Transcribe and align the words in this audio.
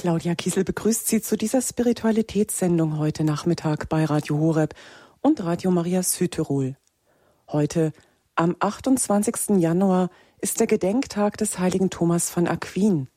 Claudia 0.00 0.34
Kiesel 0.34 0.64
begrüßt 0.64 1.08
Sie 1.08 1.20
zu 1.20 1.36
dieser 1.36 1.60
Spiritualitätssendung 1.60 2.96
heute 2.96 3.22
Nachmittag 3.22 3.90
bei 3.90 4.06
Radio 4.06 4.38
Horeb 4.38 4.72
und 5.20 5.44
Radio 5.44 5.70
Maria 5.70 6.02
Südtirol. 6.02 6.78
Heute, 7.48 7.92
am 8.34 8.56
28. 8.60 9.58
Januar, 9.58 10.08
ist 10.40 10.58
der 10.58 10.66
Gedenktag 10.66 11.36
des 11.36 11.58
heiligen 11.58 11.90
Thomas 11.90 12.30
von 12.30 12.48
Aquin. 12.48 13.08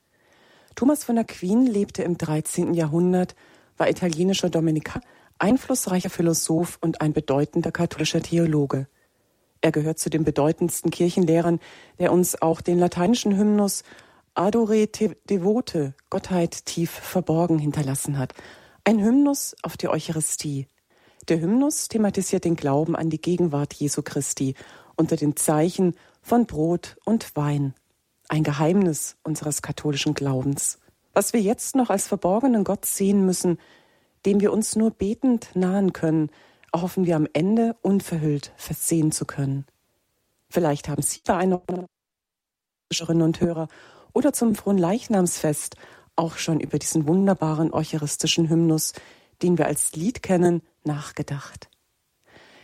Thomas 0.75 1.05
von 1.05 1.17
Aquin 1.17 1.65
lebte 1.65 2.03
im 2.03 2.17
13. 2.17 2.73
Jahrhundert, 2.73 3.33
war 3.77 3.89
italienischer 3.89 4.49
Dominiker, 4.49 4.99
einflussreicher 5.39 6.09
Philosoph 6.09 6.79
und 6.81 6.99
ein 6.99 7.13
bedeutender 7.13 7.71
katholischer 7.71 8.21
Theologe. 8.21 8.87
Er 9.61 9.71
gehört 9.71 9.99
zu 9.99 10.09
den 10.09 10.25
bedeutendsten 10.25 10.91
Kirchenlehrern, 10.91 11.61
der 11.99 12.11
uns 12.11 12.41
auch 12.41 12.59
den 12.59 12.77
lateinischen 12.77 13.37
Hymnus 13.37 13.83
Adore 14.35 14.87
te 14.87 15.15
Devote, 15.29 15.93
Gottheit 16.09 16.65
tief 16.65 16.89
verborgen 16.89 17.59
hinterlassen 17.59 18.17
hat. 18.17 18.33
Ein 18.83 18.99
Hymnus 18.99 19.55
auf 19.61 19.77
die 19.77 19.87
Eucharistie. 19.87 20.67
Der 21.29 21.39
Hymnus 21.39 21.87
thematisiert 21.87 22.43
den 22.43 22.55
Glauben 22.55 22.95
an 22.95 23.11
die 23.11 23.21
Gegenwart 23.21 23.75
Jesu 23.75 24.01
Christi 24.01 24.55
unter 24.95 25.17
den 25.17 25.35
Zeichen 25.35 25.95
von 26.23 26.47
Brot 26.47 26.97
und 27.05 27.35
Wein. 27.35 27.75
Ein 28.27 28.43
Geheimnis 28.43 29.17
unseres 29.21 29.61
katholischen 29.61 30.15
Glaubens. 30.15 30.79
Was 31.13 31.33
wir 31.33 31.41
jetzt 31.41 31.75
noch 31.75 31.91
als 31.91 32.07
verborgenen 32.07 32.63
Gott 32.63 32.85
sehen 32.85 33.27
müssen, 33.27 33.59
dem 34.25 34.41
wir 34.41 34.51
uns 34.51 34.75
nur 34.75 34.89
betend 34.89 35.49
nahen 35.53 35.93
können, 35.93 36.31
erhoffen 36.71 37.05
wir 37.05 37.17
am 37.17 37.27
Ende 37.33 37.75
unverhüllt 37.83 38.51
versehen 38.55 39.11
zu 39.11 39.25
können. 39.25 39.67
Vielleicht 40.49 40.89
haben 40.89 41.03
Sie 41.03 41.21
bei 41.23 41.35
einer 41.35 41.61
Hörerinnen 42.91 43.21
und 43.21 43.39
Hörer 43.39 43.67
oder 44.13 44.33
zum 44.33 44.55
Fronleichnamsfest 44.55 45.75
auch 46.15 46.37
schon 46.37 46.59
über 46.59 46.77
diesen 46.77 47.07
wunderbaren 47.07 47.73
eucharistischen 47.73 48.49
Hymnus, 48.49 48.93
den 49.41 49.57
wir 49.57 49.65
als 49.65 49.95
Lied 49.95 50.21
kennen, 50.21 50.61
nachgedacht. 50.83 51.69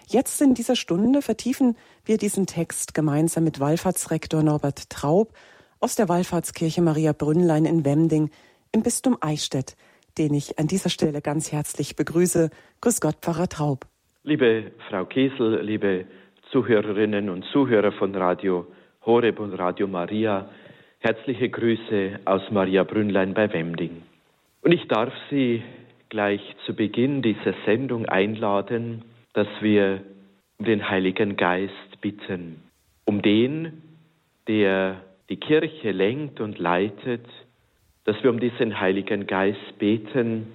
Jetzt 0.08 0.42
in 0.42 0.54
dieser 0.54 0.76
Stunde 0.76 1.22
vertiefen 1.22 1.76
wir 2.04 2.18
diesen 2.18 2.48
Text 2.48 2.94
gemeinsam 2.94 3.44
mit 3.44 3.60
Wallfahrtsrektor 3.60 4.42
Norbert 4.42 4.90
Traub 4.90 5.34
aus 5.80 5.96
der 5.96 6.10
Wallfahrtskirche 6.10 6.82
Maria 6.82 7.14
Brünnlein 7.14 7.66
in 7.66 7.86
Wemding 7.86 8.32
im 8.72 8.84
Bistum 8.84 9.18
Eichstätt, 9.22 9.76
den 10.18 10.34
ich 10.34 10.60
an 10.60 10.68
dieser 10.68 10.90
Stelle 10.90 11.22
ganz 11.22 11.52
herzlich 11.52 11.96
begrüße. 11.96 12.50
Grüß 12.82 13.02
Gott, 13.02 13.18
Pfarrer 13.22 13.50
Traub. 13.50 13.86
Liebe 14.24 14.72
Frau 14.90 15.06
Kiesel, 15.06 15.62
liebe 15.62 16.06
Zuhörerinnen 16.52 17.30
und 17.30 17.46
Zuhörer 17.54 17.92
von 17.92 18.14
Radio 18.16 18.68
Horeb 19.06 19.40
und 19.40 19.54
Radio 19.54 19.88
Maria, 19.88 20.50
Herzliche 21.02 21.48
Grüße 21.48 22.20
aus 22.26 22.42
Maria 22.52 22.84
Brünnlein 22.84 23.34
bei 23.34 23.54
Wemding. 23.54 24.04
Und 24.62 24.74
ich 24.74 24.86
darf 24.90 25.14
Sie 25.30 25.64
gleich 26.10 26.42
zu 26.66 26.74
Beginn 26.76 27.22
dieser 27.22 27.54
Sendung 27.66 28.06
einladen, 28.08 29.06
dass 29.32 29.48
wir 29.62 30.02
um 30.58 30.66
den 30.66 30.90
Heiligen 30.90 31.38
Geist 31.38 32.02
bitten, 32.02 32.62
um 33.06 33.22
den, 33.22 33.82
der 34.50 34.98
die 35.30 35.38
Kirche 35.38 35.92
lenkt 35.92 36.42
und 36.42 36.60
leitet, 36.60 37.26
dass 38.04 38.22
wir 38.22 38.30
um 38.30 38.42
diesen 38.42 38.82
Heiligen 38.82 39.26
Geist 39.26 39.80
beten, 39.80 40.48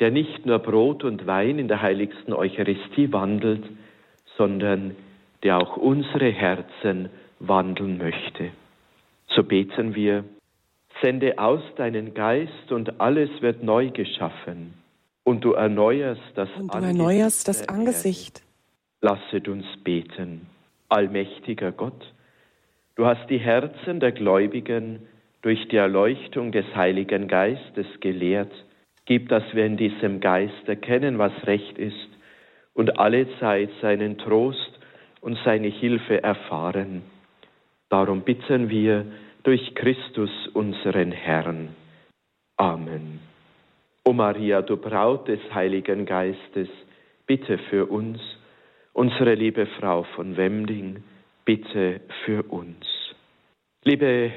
der 0.00 0.10
nicht 0.10 0.44
nur 0.44 0.58
Brot 0.58 1.04
und 1.04 1.28
Wein 1.28 1.60
in 1.60 1.68
der 1.68 1.82
heiligsten 1.82 2.32
Eucharistie 2.32 3.12
wandelt, 3.12 3.62
sondern 4.36 4.96
der 5.44 5.58
auch 5.58 5.76
unsere 5.76 6.32
Herzen 6.32 7.10
wandeln 7.38 7.98
möchte 7.98 8.50
so 9.34 9.42
beten 9.42 9.94
wir, 9.94 10.24
sende 11.02 11.38
aus 11.38 11.62
deinen 11.76 12.14
Geist 12.14 12.72
und 12.72 13.00
alles 13.00 13.30
wird 13.40 13.62
neu 13.62 13.90
geschaffen 13.90 14.74
und 15.24 15.44
du 15.44 15.52
erneuerst 15.52 16.22
das, 16.34 16.48
und 16.58 16.74
du 16.74 16.78
erneuerst 16.78 17.46
das 17.48 17.68
Angesicht. 17.68 18.42
Lasset 19.00 19.48
uns 19.48 19.66
beten, 19.84 20.46
allmächtiger 20.88 21.72
Gott, 21.72 22.12
du 22.96 23.06
hast 23.06 23.28
die 23.30 23.38
Herzen 23.38 24.00
der 24.00 24.12
Gläubigen 24.12 25.06
durch 25.42 25.68
die 25.68 25.76
Erleuchtung 25.76 26.50
des 26.50 26.64
Heiligen 26.74 27.28
Geistes 27.28 27.86
gelehrt. 28.00 28.52
Gib, 29.04 29.28
dass 29.28 29.44
wir 29.52 29.64
in 29.64 29.76
diesem 29.76 30.20
Geist 30.20 30.66
erkennen, 30.66 31.18
was 31.18 31.32
recht 31.46 31.78
ist 31.78 32.08
und 32.74 32.98
alle 32.98 33.26
Zeit 33.38 33.70
seinen 33.80 34.18
Trost 34.18 34.78
und 35.20 35.38
seine 35.44 35.68
Hilfe 35.68 36.22
erfahren. 36.22 37.02
Darum 37.90 38.22
bitten 38.22 38.68
wir, 38.68 39.06
durch 39.44 39.74
Christus 39.74 40.30
unseren 40.52 41.12
Herrn. 41.12 41.74
Amen. 42.56 43.20
O 44.04 44.12
Maria, 44.12 44.62
du 44.62 44.76
Braut 44.76 45.28
des 45.28 45.40
Heiligen 45.54 46.04
Geistes, 46.04 46.68
bitte 47.26 47.58
für 47.70 47.86
uns, 47.86 48.20
unsere 48.92 49.34
liebe 49.34 49.66
Frau 49.78 50.02
von 50.16 50.36
Wemding, 50.36 51.02
bitte 51.44 52.00
für 52.24 52.42
uns. 52.50 52.84
Liebe 53.84 54.32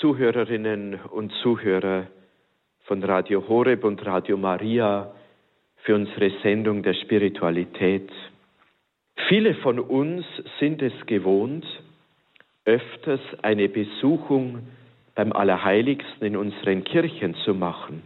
Zuhörerinnen 0.00 0.94
und 1.10 1.32
Zuhörer 1.42 2.06
von 2.84 3.02
Radio 3.02 3.46
Horeb 3.48 3.84
und 3.84 4.04
Radio 4.06 4.36
Maria 4.36 5.12
für 5.78 5.94
unsere 5.94 6.30
Sendung 6.42 6.82
der 6.82 6.94
Spiritualität. 6.94 8.10
Viele 9.28 9.54
von 9.56 9.78
uns 9.80 10.24
sind 10.60 10.82
es 10.82 10.94
gewohnt, 11.06 11.66
öfters 12.66 13.20
eine 13.42 13.68
Besuchung 13.68 14.58
beim 15.14 15.32
Allerheiligsten 15.32 16.26
in 16.26 16.36
unseren 16.36 16.84
Kirchen 16.84 17.34
zu 17.36 17.54
machen. 17.54 18.02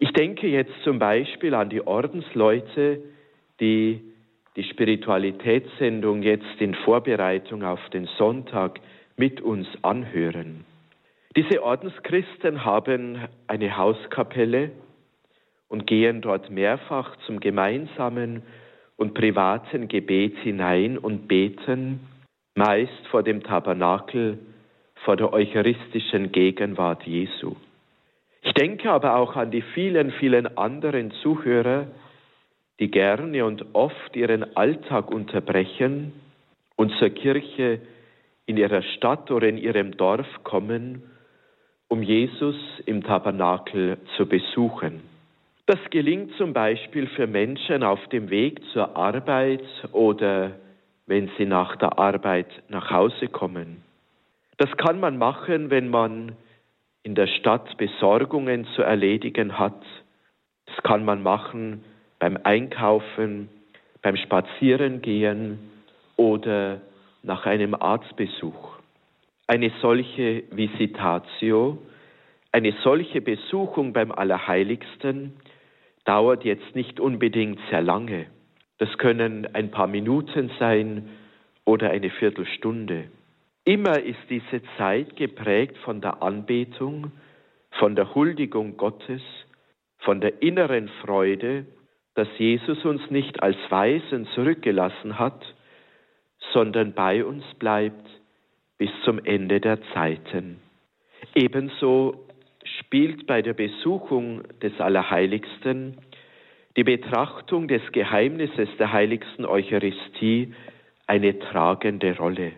Ich 0.00 0.12
denke 0.12 0.48
jetzt 0.48 0.72
zum 0.82 0.98
Beispiel 0.98 1.54
an 1.54 1.70
die 1.70 1.86
Ordensleute, 1.86 3.00
die 3.60 4.00
die 4.56 4.64
Spiritualitätssendung 4.64 6.22
jetzt 6.22 6.60
in 6.60 6.74
Vorbereitung 6.74 7.62
auf 7.62 7.80
den 7.90 8.08
Sonntag 8.18 8.80
mit 9.16 9.40
uns 9.40 9.68
anhören. 9.82 10.64
Diese 11.36 11.62
Ordenschristen 11.62 12.64
haben 12.64 13.18
eine 13.46 13.76
Hauskapelle 13.76 14.70
und 15.68 15.86
gehen 15.86 16.22
dort 16.22 16.50
mehrfach 16.50 17.14
zum 17.26 17.38
gemeinsamen 17.38 18.42
und 18.96 19.14
privaten 19.14 19.86
Gebet 19.86 20.36
hinein 20.38 20.98
und 20.98 21.28
beten 21.28 22.00
meist 22.58 23.06
vor 23.10 23.22
dem 23.22 23.42
Tabernakel, 23.42 24.38
vor 25.04 25.16
der 25.16 25.32
eucharistischen 25.32 26.32
Gegenwart 26.32 27.04
Jesu. 27.04 27.54
Ich 28.42 28.52
denke 28.52 28.90
aber 28.90 29.16
auch 29.16 29.36
an 29.36 29.50
die 29.50 29.62
vielen, 29.62 30.10
vielen 30.10 30.58
anderen 30.58 31.12
Zuhörer, 31.22 31.86
die 32.80 32.90
gerne 32.90 33.44
und 33.44 33.64
oft 33.74 34.14
ihren 34.16 34.56
Alltag 34.56 35.10
unterbrechen 35.10 36.12
und 36.76 36.92
zur 36.98 37.10
Kirche 37.10 37.80
in 38.46 38.56
ihrer 38.56 38.82
Stadt 38.82 39.30
oder 39.30 39.48
in 39.48 39.58
ihrem 39.58 39.96
Dorf 39.96 40.26
kommen, 40.42 41.02
um 41.88 42.02
Jesus 42.02 42.56
im 42.86 43.04
Tabernakel 43.04 43.98
zu 44.16 44.26
besuchen. 44.26 45.02
Das 45.66 45.78
gelingt 45.90 46.32
zum 46.38 46.52
Beispiel 46.52 47.06
für 47.08 47.26
Menschen 47.26 47.82
auf 47.82 48.04
dem 48.08 48.30
Weg 48.30 48.60
zur 48.72 48.96
Arbeit 48.96 49.62
oder 49.92 50.52
wenn 51.08 51.30
sie 51.38 51.46
nach 51.46 51.74
der 51.76 51.98
Arbeit 51.98 52.46
nach 52.68 52.90
Hause 52.90 53.28
kommen. 53.28 53.82
Das 54.58 54.70
kann 54.76 55.00
man 55.00 55.16
machen, 55.16 55.70
wenn 55.70 55.88
man 55.88 56.36
in 57.02 57.14
der 57.14 57.26
Stadt 57.26 57.76
Besorgungen 57.78 58.66
zu 58.76 58.82
erledigen 58.82 59.58
hat. 59.58 59.82
Das 60.66 60.76
kann 60.82 61.04
man 61.04 61.22
machen 61.22 61.82
beim 62.18 62.38
Einkaufen, 62.42 63.48
beim 64.02 64.16
Spazierengehen 64.16 65.58
oder 66.16 66.82
nach 67.22 67.46
einem 67.46 67.74
Arztbesuch. 67.74 68.76
Eine 69.46 69.72
solche 69.80 70.44
Visitatio, 70.50 71.78
eine 72.52 72.74
solche 72.82 73.22
Besuchung 73.22 73.94
beim 73.94 74.12
Allerheiligsten 74.12 75.34
dauert 76.04 76.44
jetzt 76.44 76.74
nicht 76.74 77.00
unbedingt 77.00 77.58
sehr 77.70 77.80
lange. 77.80 78.26
Das 78.78 78.96
können 78.98 79.46
ein 79.54 79.70
paar 79.70 79.86
Minuten 79.88 80.50
sein 80.58 81.08
oder 81.64 81.90
eine 81.90 82.10
Viertelstunde. 82.10 83.08
Immer 83.64 84.00
ist 84.00 84.20
diese 84.30 84.62
Zeit 84.78 85.16
geprägt 85.16 85.76
von 85.78 86.00
der 86.00 86.22
Anbetung, 86.22 87.12
von 87.72 87.94
der 87.94 88.14
Huldigung 88.14 88.76
Gottes, 88.76 89.20
von 89.98 90.20
der 90.20 90.42
inneren 90.42 90.88
Freude, 91.02 91.66
dass 92.14 92.28
Jesus 92.38 92.84
uns 92.84 93.10
nicht 93.10 93.42
als 93.42 93.56
Weisen 93.68 94.26
zurückgelassen 94.34 95.18
hat, 95.18 95.44
sondern 96.52 96.94
bei 96.94 97.24
uns 97.24 97.44
bleibt 97.58 98.08
bis 98.78 98.90
zum 99.04 99.24
Ende 99.24 99.60
der 99.60 99.80
Zeiten. 99.92 100.60
Ebenso 101.34 102.26
spielt 102.64 103.26
bei 103.26 103.42
der 103.42 103.54
Besuchung 103.54 104.42
des 104.62 104.80
Allerheiligsten 104.80 105.98
die 106.78 106.84
Betrachtung 106.84 107.66
des 107.66 107.82
Geheimnisses 107.90 108.68
der 108.78 108.92
heiligsten 108.92 109.44
Eucharistie 109.44 110.54
eine 111.08 111.36
tragende 111.36 112.16
Rolle. 112.16 112.52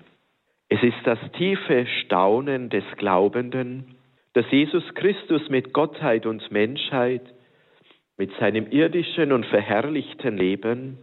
Es 0.69 0.83
ist 0.83 0.99
das 1.05 1.19
tiefe 1.39 1.87
Staunen 1.87 2.69
des 2.69 2.85
Glaubenden, 2.99 3.97
dass 4.35 4.45
Jesus 4.51 4.85
Christus 4.95 5.49
mit 5.49 5.73
Gottheit 5.73 6.27
und 6.27 6.53
Menschheit, 6.53 7.23
mit 8.19 8.31
seinem 8.39 8.71
irdischen 8.71 9.33
und 9.33 9.47
verherrlichten 9.47 10.37
Leben, 10.37 10.99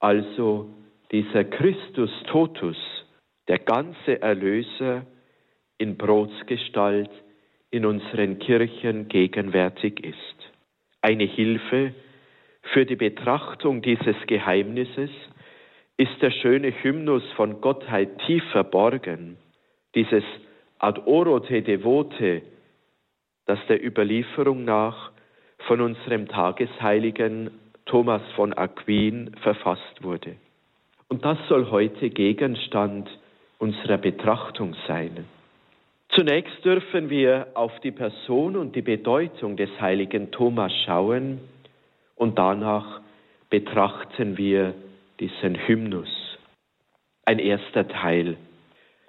also 0.00 0.68
dieser 1.12 1.44
Christus 1.44 2.10
Totus, 2.26 2.76
der 3.46 3.60
ganze 3.60 4.20
Erlöser 4.20 5.06
in 5.78 5.96
Brotsgestalt 5.96 7.10
in 7.70 7.86
unseren 7.86 8.40
Kirchen 8.40 9.06
gegenwärtig 9.06 10.04
ist. 10.04 10.52
Eine 11.00 11.26
Hilfe 11.26 11.94
für 12.72 12.86
die 12.86 12.96
Betrachtung 12.96 13.82
dieses 13.82 14.16
Geheimnisses 14.26 15.10
ist 15.96 16.22
der 16.22 16.30
schöne 16.30 16.72
Hymnus 16.82 17.22
von 17.36 17.60
Gottheit 17.60 18.18
tief 18.26 18.42
verborgen, 18.50 19.36
dieses 19.94 20.24
Ad 20.78 21.00
orote 21.06 21.62
devote, 21.62 22.42
das 23.46 23.58
der 23.68 23.84
Überlieferung 23.84 24.64
nach 24.64 25.12
von 25.66 25.80
unserem 25.80 26.26
Tagesheiligen 26.28 27.50
Thomas 27.86 28.22
von 28.34 28.52
Aquin 28.52 29.34
verfasst 29.42 30.02
wurde. 30.02 30.36
Und 31.08 31.24
das 31.24 31.38
soll 31.48 31.70
heute 31.70 32.10
Gegenstand 32.10 33.08
unserer 33.58 33.98
Betrachtung 33.98 34.74
sein. 34.88 35.26
Zunächst 36.08 36.64
dürfen 36.64 37.08
wir 37.08 37.48
auf 37.54 37.78
die 37.80 37.92
Person 37.92 38.56
und 38.56 38.74
die 38.74 38.82
Bedeutung 38.82 39.56
des 39.56 39.70
heiligen 39.80 40.30
Thomas 40.32 40.72
schauen 40.84 41.40
und 42.16 42.38
danach 42.38 43.00
betrachten 43.50 44.36
wir 44.36 44.74
diesen 45.20 45.56
Hymnus. 45.66 46.38
Ein 47.24 47.38
erster 47.38 47.88
Teil. 47.88 48.36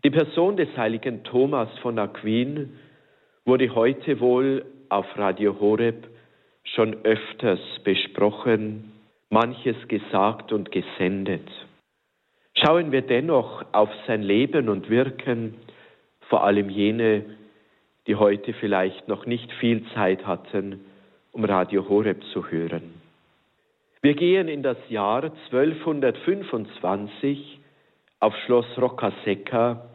Die 0.03 0.09
Person 0.11 0.55
des 0.55 0.69
heiligen 0.77 1.23
Thomas 1.23 1.69
von 1.79 1.97
Aquin 1.97 2.77
wurde 3.43 3.73
heute 3.73 4.19
wohl 4.19 4.65
auf 4.89 5.05
Radio 5.17 5.59
Horeb 5.59 6.07
schon 6.63 6.95
öfters 7.03 7.59
besprochen, 7.83 8.91
manches 9.29 9.75
gesagt 9.87 10.51
und 10.51 10.71
gesendet. 10.71 11.47
Schauen 12.57 12.91
wir 12.91 13.01
dennoch 13.01 13.65
auf 13.73 13.89
sein 14.07 14.23
Leben 14.23 14.69
und 14.69 14.89
Wirken, 14.89 15.55
vor 16.29 16.43
allem 16.43 16.69
jene, 16.69 17.25
die 18.07 18.15
heute 18.15 18.53
vielleicht 18.53 19.07
noch 19.07 19.25
nicht 19.25 19.51
viel 19.53 19.83
Zeit 19.93 20.25
hatten, 20.25 20.85
um 21.31 21.43
Radio 21.43 21.87
Horeb 21.89 22.23
zu 22.31 22.49
hören. 22.49 22.94
Wir 24.05 24.13
gehen 24.13 24.47
in 24.47 24.61
das 24.61 24.77
Jahr 24.87 25.23
1225 25.23 27.59
auf 28.19 28.35
Schloss 28.45 28.67
Roccasecca 28.77 29.89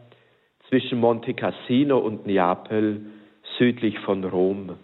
zwischen 0.67 0.99
Monte 0.99 1.33
Cassino 1.33 1.97
und 1.97 2.25
Neapel 2.25 3.05
südlich 3.57 3.97
von 3.99 4.25
Rom. 4.25 4.75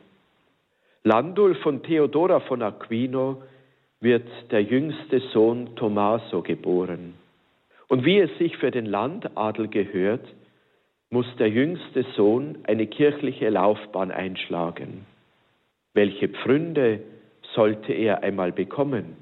Landulf 1.04 1.60
von 1.60 1.84
Theodora 1.84 2.40
von 2.40 2.62
Aquino 2.62 3.44
wird 4.00 4.30
der 4.50 4.64
jüngste 4.64 5.20
Sohn 5.34 5.76
Tommaso 5.76 6.42
geboren. 6.42 7.16
Und 7.90 8.06
wie 8.06 8.20
es 8.20 8.30
sich 8.38 8.56
für 8.56 8.72
den 8.72 8.86
Landadel 8.86 9.68
gehört, 9.68 10.26
muss 11.10 11.28
der 11.38 11.50
jüngste 11.50 12.06
Sohn 12.16 12.60
eine 12.64 12.88
kirchliche 12.88 13.50
Laufbahn 13.50 14.12
einschlagen. 14.12 15.06
Welche 15.94 16.30
Pfründe 16.30 17.02
sollte 17.58 17.92
er 17.92 18.22
einmal 18.22 18.52
bekommen. 18.52 19.18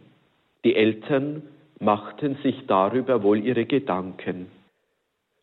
Die 0.65 0.75
Eltern 0.75 1.41
machten 1.79 2.35
sich 2.43 2.67
darüber 2.67 3.23
wohl 3.23 3.39
ihre 3.39 3.65
Gedanken. 3.65 4.47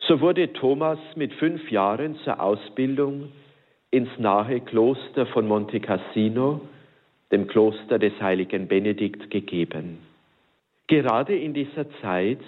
So 0.01 0.21
wurde 0.21 0.53
Thomas 0.53 0.99
mit 1.17 1.33
fünf 1.35 1.71
Jahren 1.71 2.17
zur 2.17 2.39
Ausbildung 2.39 3.33
ins 3.91 4.11
nahe 4.19 4.61
Kloster 4.61 5.27
von 5.27 5.49
Monte 5.49 5.81
Cassino, 5.81 6.61
dem 7.31 7.47
Kloster 7.47 7.99
des 7.99 8.13
heiligen 8.21 8.69
Benedikt, 8.69 9.31
gegeben. 9.31 9.99
Gerade 10.87 11.35
in 11.35 11.55
dieser 11.55 11.87
Zeit 12.03 12.41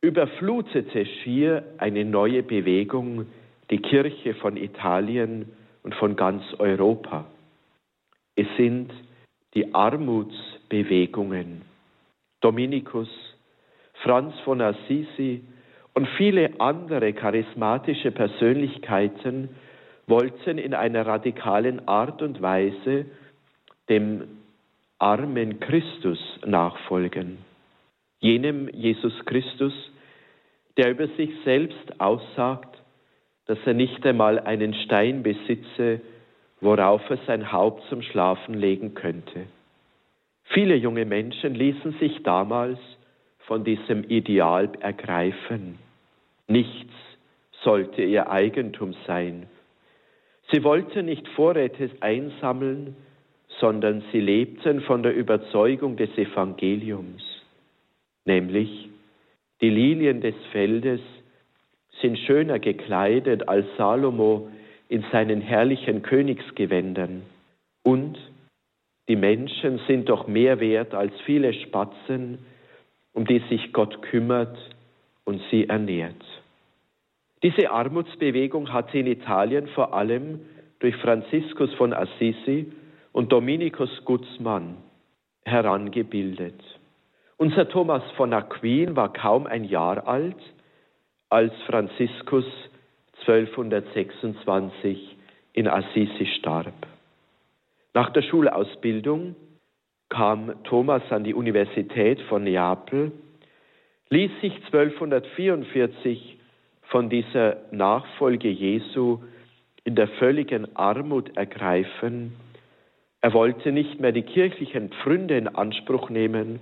überflutete 0.00 1.04
schier 1.04 1.64
eine 1.76 2.06
neue 2.06 2.42
Bewegung 2.42 3.26
die 3.70 3.78
Kirche 3.78 4.34
von 4.34 4.56
Italien 4.56 5.50
und 5.82 5.94
von 5.96 6.16
ganz 6.16 6.42
Europa. 6.58 7.26
Es 8.36 8.46
sind 8.56 8.90
die 9.54 9.74
Armutsbewegungen. 9.74 11.62
Dominikus, 12.40 13.08
Franz 14.02 14.34
von 14.40 14.60
Assisi 14.60 15.42
und 15.94 16.08
viele 16.16 16.60
andere 16.60 17.12
charismatische 17.12 18.10
Persönlichkeiten 18.10 19.48
wollten 20.06 20.58
in 20.58 20.74
einer 20.74 21.06
radikalen 21.06 21.86
Art 21.88 22.20
und 22.20 22.42
Weise 22.42 23.06
dem 23.88 24.24
armen 24.98 25.60
Christus 25.60 26.18
nachfolgen, 26.44 27.38
jenem 28.20 28.68
Jesus 28.68 29.12
Christus, 29.24 29.72
der 30.76 30.90
über 30.90 31.06
sich 31.08 31.30
selbst 31.44 32.00
aussagt, 32.00 32.82
dass 33.46 33.58
er 33.66 33.74
nicht 33.74 34.04
einmal 34.06 34.40
einen 34.40 34.74
Stein 34.74 35.22
besitze, 35.22 36.00
worauf 36.64 37.02
er 37.10 37.18
sein 37.26 37.52
Haupt 37.52 37.84
zum 37.90 38.00
Schlafen 38.02 38.54
legen 38.54 38.94
könnte. 38.94 39.46
Viele 40.44 40.74
junge 40.74 41.04
Menschen 41.04 41.54
ließen 41.54 41.92
sich 42.00 42.22
damals 42.22 42.78
von 43.40 43.64
diesem 43.64 44.04
Ideal 44.04 44.70
ergreifen. 44.80 45.78
Nichts 46.48 46.92
sollte 47.62 48.02
ihr 48.02 48.30
Eigentum 48.30 48.94
sein. 49.06 49.46
Sie 50.52 50.64
wollten 50.64 51.06
nicht 51.06 51.28
Vorräte 51.28 51.90
einsammeln, 52.00 52.96
sondern 53.60 54.02
sie 54.10 54.20
lebten 54.20 54.80
von 54.82 55.02
der 55.02 55.14
Überzeugung 55.14 55.96
des 55.96 56.10
Evangeliums, 56.16 57.22
nämlich 58.24 58.88
die 59.60 59.70
Lilien 59.70 60.20
des 60.20 60.34
Feldes 60.50 61.00
sind 62.00 62.18
schöner 62.18 62.58
gekleidet 62.58 63.48
als 63.48 63.66
Salomo 63.76 64.48
in 64.88 65.04
seinen 65.12 65.40
herrlichen 65.40 66.02
Königsgewändern. 66.02 67.22
Und 67.82 68.18
die 69.08 69.16
Menschen 69.16 69.80
sind 69.86 70.08
doch 70.08 70.26
mehr 70.26 70.60
wert 70.60 70.94
als 70.94 71.12
viele 71.26 71.52
Spatzen, 71.52 72.38
um 73.12 73.26
die 73.26 73.40
sich 73.50 73.72
Gott 73.72 74.02
kümmert 74.02 74.56
und 75.24 75.40
sie 75.50 75.68
ernährt. 75.68 76.22
Diese 77.42 77.70
Armutsbewegung 77.70 78.72
hatte 78.72 78.98
in 78.98 79.06
Italien 79.06 79.68
vor 79.68 79.92
allem 79.92 80.40
durch 80.78 80.96
Franziskus 80.96 81.72
von 81.74 81.92
Assisi 81.92 82.72
und 83.12 83.32
Dominikus 83.32 83.90
Guzman 84.04 84.76
herangebildet. 85.44 86.60
Unser 87.36 87.68
Thomas 87.68 88.02
von 88.16 88.32
Aquin 88.32 88.96
war 88.96 89.12
kaum 89.12 89.46
ein 89.46 89.64
Jahr 89.64 90.06
alt, 90.08 90.38
als 91.28 91.52
Franziskus 91.66 92.46
1226 93.26 95.16
in 95.52 95.68
Assisi 95.68 96.26
starb. 96.38 96.74
Nach 97.94 98.10
der 98.10 98.22
Schulausbildung 98.22 99.36
kam 100.08 100.52
Thomas 100.64 101.02
an 101.10 101.24
die 101.24 101.34
Universität 101.34 102.20
von 102.22 102.44
Neapel, 102.44 103.12
ließ 104.10 104.30
sich 104.40 104.54
1244 104.66 106.38
von 106.82 107.08
dieser 107.08 107.56
Nachfolge 107.70 108.48
Jesu 108.48 109.18
in 109.84 109.94
der 109.94 110.08
völligen 110.08 110.76
Armut 110.76 111.36
ergreifen. 111.36 112.34
Er 113.20 113.32
wollte 113.32 113.72
nicht 113.72 114.00
mehr 114.00 114.12
die 114.12 114.22
kirchlichen 114.22 114.90
Pfründe 114.90 115.36
in 115.36 115.48
Anspruch 115.48 116.10
nehmen, 116.10 116.60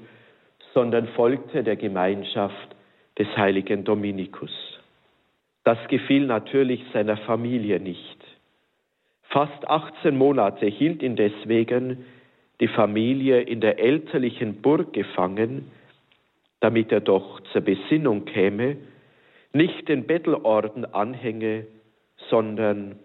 sondern 0.74 1.08
folgte 1.08 1.62
der 1.62 1.76
Gemeinschaft 1.76 2.76
des 3.18 3.28
heiligen 3.36 3.84
Dominikus. 3.84 4.81
Das 5.64 5.78
gefiel 5.88 6.26
natürlich 6.26 6.82
seiner 6.92 7.16
Familie 7.16 7.78
nicht. 7.78 8.18
Fast 9.22 9.66
18 9.68 10.16
Monate 10.16 10.66
hielt 10.66 11.02
ihn 11.02 11.16
deswegen 11.16 12.04
die 12.60 12.68
Familie 12.68 13.40
in 13.40 13.60
der 13.60 13.78
elterlichen 13.78 14.60
Burg 14.60 14.92
gefangen, 14.92 15.70
damit 16.60 16.92
er 16.92 17.00
doch 17.00 17.40
zur 17.52 17.62
Besinnung 17.62 18.24
käme, 18.24 18.76
nicht 19.52 19.88
den 19.88 20.06
Bettelorden 20.06 20.84
anhänge, 20.84 21.66
sondern 22.28 22.98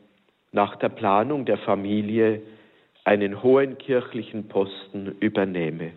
nach 0.52 0.76
der 0.78 0.90
Planung 0.90 1.46
der 1.46 1.58
Familie 1.58 2.42
einen 3.04 3.42
hohen 3.42 3.78
kirchlichen 3.78 4.48
Posten 4.48 5.16
übernehme. 5.20 5.92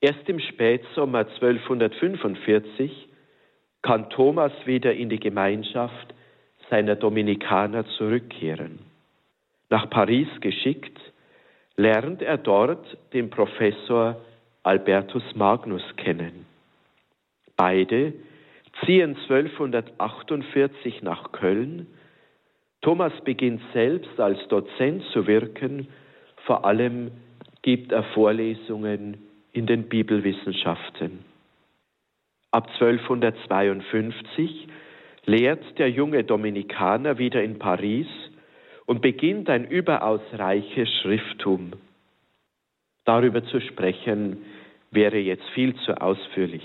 Erst 0.00 0.28
im 0.28 0.40
Spätsommer 0.40 1.26
1245 1.26 3.09
kann 3.82 4.10
Thomas 4.10 4.52
wieder 4.64 4.94
in 4.94 5.08
die 5.08 5.20
Gemeinschaft 5.20 6.14
seiner 6.68 6.96
Dominikaner 6.96 7.86
zurückkehren. 7.98 8.78
Nach 9.68 9.88
Paris 9.88 10.28
geschickt, 10.40 10.98
lernt 11.76 12.22
er 12.22 12.36
dort 12.36 12.96
den 13.12 13.30
Professor 13.30 14.20
Albertus 14.62 15.22
Magnus 15.34 15.82
kennen. 15.96 16.46
Beide 17.56 18.12
ziehen 18.84 19.16
1248 19.28 21.02
nach 21.02 21.32
Köln, 21.32 21.86
Thomas 22.82 23.12
beginnt 23.24 23.60
selbst 23.74 24.18
als 24.18 24.38
Dozent 24.48 25.04
zu 25.12 25.26
wirken, 25.26 25.88
vor 26.46 26.64
allem 26.64 27.10
gibt 27.62 27.92
er 27.92 28.04
Vorlesungen 28.14 29.18
in 29.52 29.66
den 29.66 29.88
Bibelwissenschaften. 29.88 31.29
Ab 32.52 32.68
1252 32.80 34.66
lehrt 35.24 35.78
der 35.78 35.90
junge 35.90 36.24
Dominikaner 36.24 37.18
wieder 37.18 37.42
in 37.42 37.58
Paris 37.58 38.08
und 38.86 39.02
beginnt 39.02 39.48
ein 39.48 39.68
überaus 39.68 40.20
reiches 40.32 40.88
Schrifttum. 41.00 41.74
Darüber 43.04 43.44
zu 43.44 43.60
sprechen 43.60 44.38
wäre 44.90 45.18
jetzt 45.18 45.48
viel 45.50 45.76
zu 45.76 46.00
ausführlich. 46.00 46.64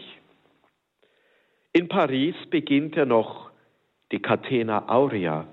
In 1.72 1.88
Paris 1.88 2.36
beginnt 2.50 2.98
er 2.98 3.06
noch 3.06 3.52
die 4.12 4.20
Catena 4.20 4.90
Aurea, 4.90 5.46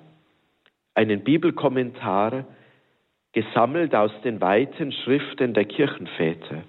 einen 0.95 1.25
Bibelkommentar, 1.25 2.47
gesammelt 3.33 3.95
aus 3.95 4.13
den 4.25 4.41
weiten 4.41 4.93
Schriften 4.93 5.53
der 5.53 5.65
Kirchenväter. 5.65 6.63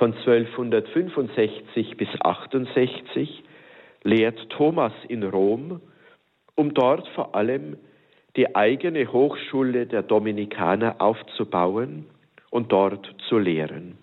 Von 0.00 0.14
1265 0.14 1.98
bis 1.98 2.08
68 2.22 3.44
lehrt 4.02 4.48
Thomas 4.48 4.94
in 5.08 5.22
Rom, 5.24 5.82
um 6.54 6.72
dort 6.72 7.06
vor 7.08 7.34
allem 7.34 7.76
die 8.34 8.56
eigene 8.56 9.12
Hochschule 9.12 9.84
der 9.84 10.02
Dominikaner 10.02 11.02
aufzubauen 11.02 12.06
und 12.48 12.72
dort 12.72 13.14
zu 13.28 13.36
lehren. 13.36 13.98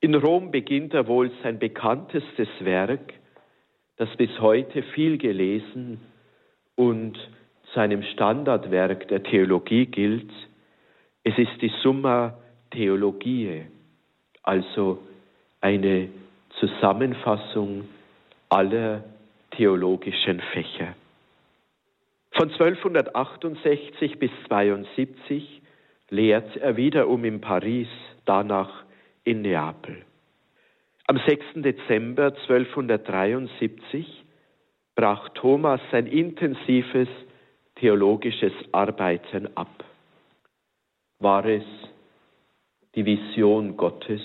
In 0.00 0.14
Rom 0.14 0.50
beginnt 0.50 0.92
er 0.92 1.08
wohl 1.08 1.30
sein 1.42 1.58
bekanntestes 1.58 2.50
Werk, 2.60 3.14
das 3.96 4.14
bis 4.18 4.38
heute 4.38 4.82
viel 4.82 5.16
gelesen 5.16 5.98
und 6.74 7.16
zu 7.72 7.80
einem 7.80 8.02
Standardwerk 8.02 9.08
der 9.08 9.22
Theologie 9.22 9.86
gilt. 9.86 10.30
Es 11.22 11.38
ist 11.38 11.62
die 11.62 11.72
Summa 11.82 12.36
Theologiae, 12.70 13.68
also 14.44 15.02
eine 15.60 16.08
Zusammenfassung 16.60 17.88
aller 18.48 19.02
theologischen 19.50 20.40
Fächer. 20.52 20.94
Von 22.32 22.50
1268 22.50 24.18
bis 24.18 24.30
72 24.48 25.62
lehrt 26.10 26.56
er 26.56 26.76
wiederum 26.76 27.24
in 27.24 27.40
Paris, 27.40 27.88
danach 28.24 28.84
in 29.24 29.42
Neapel. 29.42 30.02
Am 31.06 31.20
6. 31.26 31.44
Dezember 31.56 32.34
1273 32.48 34.24
brach 34.94 35.28
Thomas 35.30 35.80
sein 35.90 36.06
intensives 36.06 37.08
theologisches 37.76 38.52
Arbeiten 38.72 39.48
ab. 39.56 39.84
War 41.18 41.44
es 41.44 41.64
die 42.94 43.04
Vision 43.04 43.76
Gottes? 43.76 44.22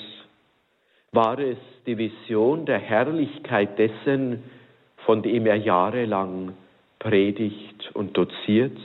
War 1.11 1.39
es 1.39 1.57
die 1.85 1.97
Vision 1.97 2.65
der 2.65 2.79
Herrlichkeit 2.79 3.79
dessen, 3.79 4.43
von 5.05 5.23
dem 5.23 5.45
er 5.47 5.55
jahrelang 5.55 6.53
predigt 6.99 7.89
und 7.93 8.15
doziert? 8.15 8.77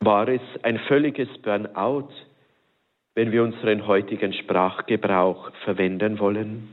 War 0.00 0.28
es 0.28 0.42
ein 0.62 0.78
völliges 0.80 1.28
Burnout, 1.38 2.10
wenn 3.14 3.32
wir 3.32 3.42
unseren 3.42 3.86
heutigen 3.86 4.32
Sprachgebrauch 4.32 5.50
verwenden 5.64 6.18
wollen? 6.18 6.68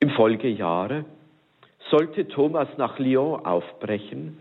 Im 0.00 0.10
Folgejahre 0.10 1.04
sollte 1.90 2.28
Thomas 2.28 2.68
nach 2.76 2.98
Lyon 2.98 3.44
aufbrechen, 3.44 4.38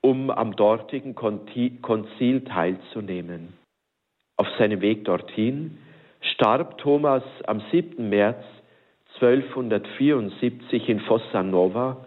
um 0.00 0.30
am 0.30 0.56
dortigen 0.56 1.14
Konzil 1.14 2.44
teilzunehmen. 2.44 3.61
Auf 4.36 4.48
seinem 4.58 4.80
Weg 4.80 5.04
dorthin 5.04 5.78
starb 6.20 6.78
Thomas 6.78 7.22
am 7.46 7.62
7. 7.70 8.08
März 8.08 8.44
1274 9.20 10.88
in 10.88 11.00
Fossa 11.00 11.42
Nova, 11.42 12.04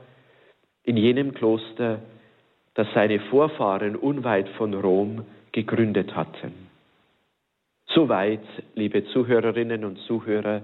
in 0.84 0.98
jenem 0.98 1.34
Kloster, 1.34 2.00
das 2.74 2.88
seine 2.94 3.20
Vorfahren 3.20 3.96
unweit 3.96 4.50
von 4.50 4.74
Rom 4.74 5.26
gegründet 5.52 6.16
hatten. 6.16 6.54
Soweit, 7.88 8.44
liebe 8.74 9.06
Zuhörerinnen 9.06 9.86
und 9.86 10.00
Zuhörer, 10.00 10.64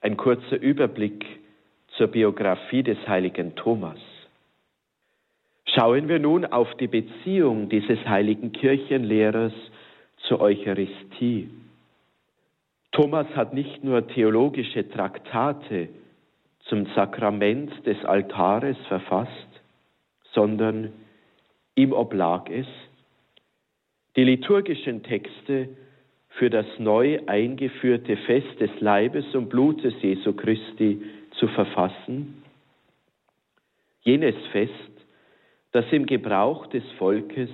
ein 0.00 0.16
kurzer 0.16 0.60
Überblick 0.60 1.24
zur 1.96 2.08
Biografie 2.08 2.82
des 2.82 2.98
heiligen 3.06 3.54
Thomas. 3.54 3.98
Schauen 5.66 6.08
wir 6.08 6.18
nun 6.18 6.44
auf 6.44 6.74
die 6.76 6.88
Beziehung 6.88 7.68
dieses 7.68 7.98
heiligen 8.06 8.52
Kirchenlehrers 8.52 9.52
zur 10.28 10.40
Eucharistie. 10.40 11.50
Thomas 12.92 13.26
hat 13.34 13.52
nicht 13.52 13.84
nur 13.84 14.06
theologische 14.08 14.88
Traktate 14.88 15.88
zum 16.60 16.86
Sakrament 16.94 17.86
des 17.86 18.02
Altares 18.04 18.76
verfasst, 18.88 19.30
sondern 20.32 20.92
ihm 21.74 21.92
oblag 21.92 22.48
es, 22.50 22.66
die 24.16 24.24
liturgischen 24.24 25.02
Texte 25.02 25.68
für 26.30 26.50
das 26.50 26.66
neu 26.78 27.20
eingeführte 27.26 28.16
Fest 28.16 28.60
des 28.60 28.70
Leibes 28.80 29.34
und 29.34 29.48
Blutes 29.48 29.94
Jesu 30.02 30.32
Christi 30.32 31.02
zu 31.38 31.48
verfassen. 31.48 32.42
Jenes 34.02 34.34
Fest, 34.52 34.72
das 35.72 35.84
im 35.92 36.06
Gebrauch 36.06 36.66
des 36.68 36.84
Volkes 36.98 37.50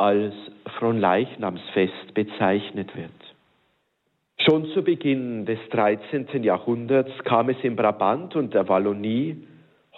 als 0.00 0.32
Fronleichnamsfest 0.78 2.14
bezeichnet 2.14 2.96
wird. 2.96 3.10
Schon 4.38 4.64
zu 4.72 4.82
Beginn 4.82 5.44
des 5.44 5.58
13. 5.72 6.42
Jahrhunderts 6.42 7.12
kam 7.24 7.50
es 7.50 7.58
in 7.62 7.76
Brabant 7.76 8.34
und 8.34 8.54
der 8.54 8.66
Wallonie 8.70 9.36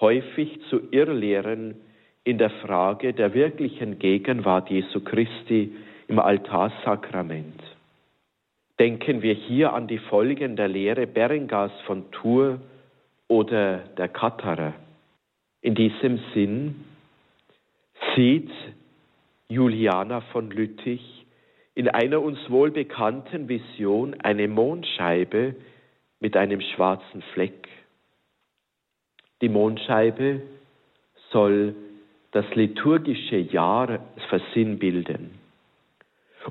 häufig 0.01 0.59
zu 0.69 0.81
Irrlehren 0.91 1.77
in 2.25 2.39
der 2.39 2.51
Frage 2.51 3.13
der 3.13 3.33
wirklichen 3.33 4.01
Gegenwart 4.01 4.71
Jesu 4.71 5.01
Christi 5.01 5.73
im 6.09 6.19
Altarsakrament. 6.19 7.63
Denken 8.81 9.23
wir 9.23 9.35
hier 9.35 9.73
an 9.73 9.87
die 9.87 9.99
Folgen 9.99 10.57
der 10.57 10.67
Lehre 10.67 11.07
Berengas 11.07 11.71
von 11.87 12.11
Tours 12.11 12.59
oder 13.29 13.79
der 13.97 14.09
Katharer. 14.09 14.73
In 15.61 15.77
diesem 15.77 16.19
Sinn 16.35 16.85
sieht 18.17 18.51
Juliana 19.53 20.23
von 20.33 20.51
Lüttich 20.51 21.27
in 21.75 21.89
einer 21.89 22.21
uns 22.21 22.39
wohlbekannten 22.49 23.49
Vision 23.49 24.19
eine 24.21 24.49
Mondscheibe 24.49 25.55
mit 26.21 26.37
einem 26.37 26.61
schwarzen 26.61 27.23
Fleck. 27.35 27.69
Die 29.41 29.49
Mondscheibe 29.49 30.43
soll 31.31 31.75
das 32.31 32.47
liturgische 32.55 33.37
Jahr 33.37 34.01
versinnbilden. 34.29 35.39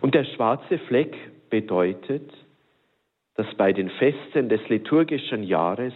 Und 0.02 0.14
der 0.14 0.26
schwarze 0.26 0.78
Fleck 0.80 1.16
bedeutet, 1.50 2.32
dass 3.36 3.48
bei 3.56 3.74
den 3.74 3.90
Festen 3.90 4.50
des 4.50 4.68
liturgischen 4.70 5.44
Jahres 5.44 5.94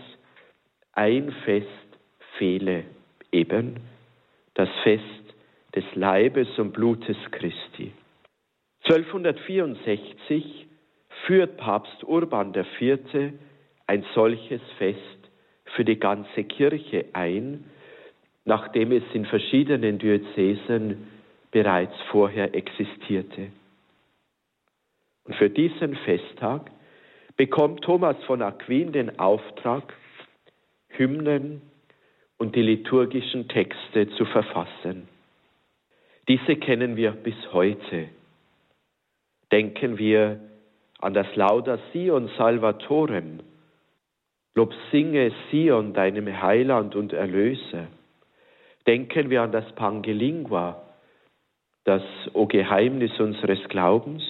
ein 0.93 1.31
Fest 1.43 1.67
fehle, 2.37 2.85
eben 3.31 3.77
das 4.53 4.69
Fest 4.83 5.24
des 5.75 5.83
Leibes 5.95 6.47
und 6.57 6.71
Blutes 6.71 7.17
Christi. 7.31 7.91
1264 8.85 10.67
führt 11.25 11.57
Papst 11.57 12.03
Urban 12.03 12.53
IV. 12.53 13.33
ein 13.87 14.05
solches 14.13 14.61
Fest 14.77 14.99
für 15.75 15.83
die 15.83 15.99
ganze 15.99 16.43
Kirche 16.43 17.05
ein, 17.13 17.65
nachdem 18.45 18.91
es 18.91 19.03
in 19.13 19.25
verschiedenen 19.25 19.97
Diözesen 19.97 21.07
bereits 21.51 21.95
vorher 22.11 22.53
existierte. 22.53 23.51
Und 25.23 25.35
für 25.35 25.49
diesen 25.49 25.95
Festtag 25.95 26.69
bekommt 27.35 27.81
Thomas 27.81 28.15
von 28.25 28.41
Aquin 28.41 28.91
den 28.91 29.19
Auftrag, 29.19 29.93
Hymnen 30.89 31.61
und 32.37 32.55
die 32.55 32.61
liturgischen 32.61 33.47
Texte 33.47 34.09
zu 34.11 34.25
verfassen. 34.25 35.07
Diese 36.27 36.55
kennen 36.55 36.95
wir 36.95 37.11
bis 37.11 37.35
heute. 37.53 38.09
Denken 39.51 39.97
wir 39.97 40.39
an 40.99 41.13
das 41.13 41.27
Lauda 41.35 41.77
Sion 41.91 42.29
Salvatorem. 42.37 43.41
Lob 44.55 44.73
singe 44.91 45.31
Sion, 45.51 45.93
deinem 45.93 46.41
Heiland 46.41 46.95
und 46.95 47.13
Erlöser. 47.13 47.87
Denken 48.87 49.29
wir 49.29 49.43
an 49.43 49.51
das 49.51 49.71
Pangelingua, 49.73 50.81
das 51.83 52.03
O 52.33 52.47
Geheimnis 52.47 53.19
unseres 53.19 53.59
Glaubens. 53.69 54.23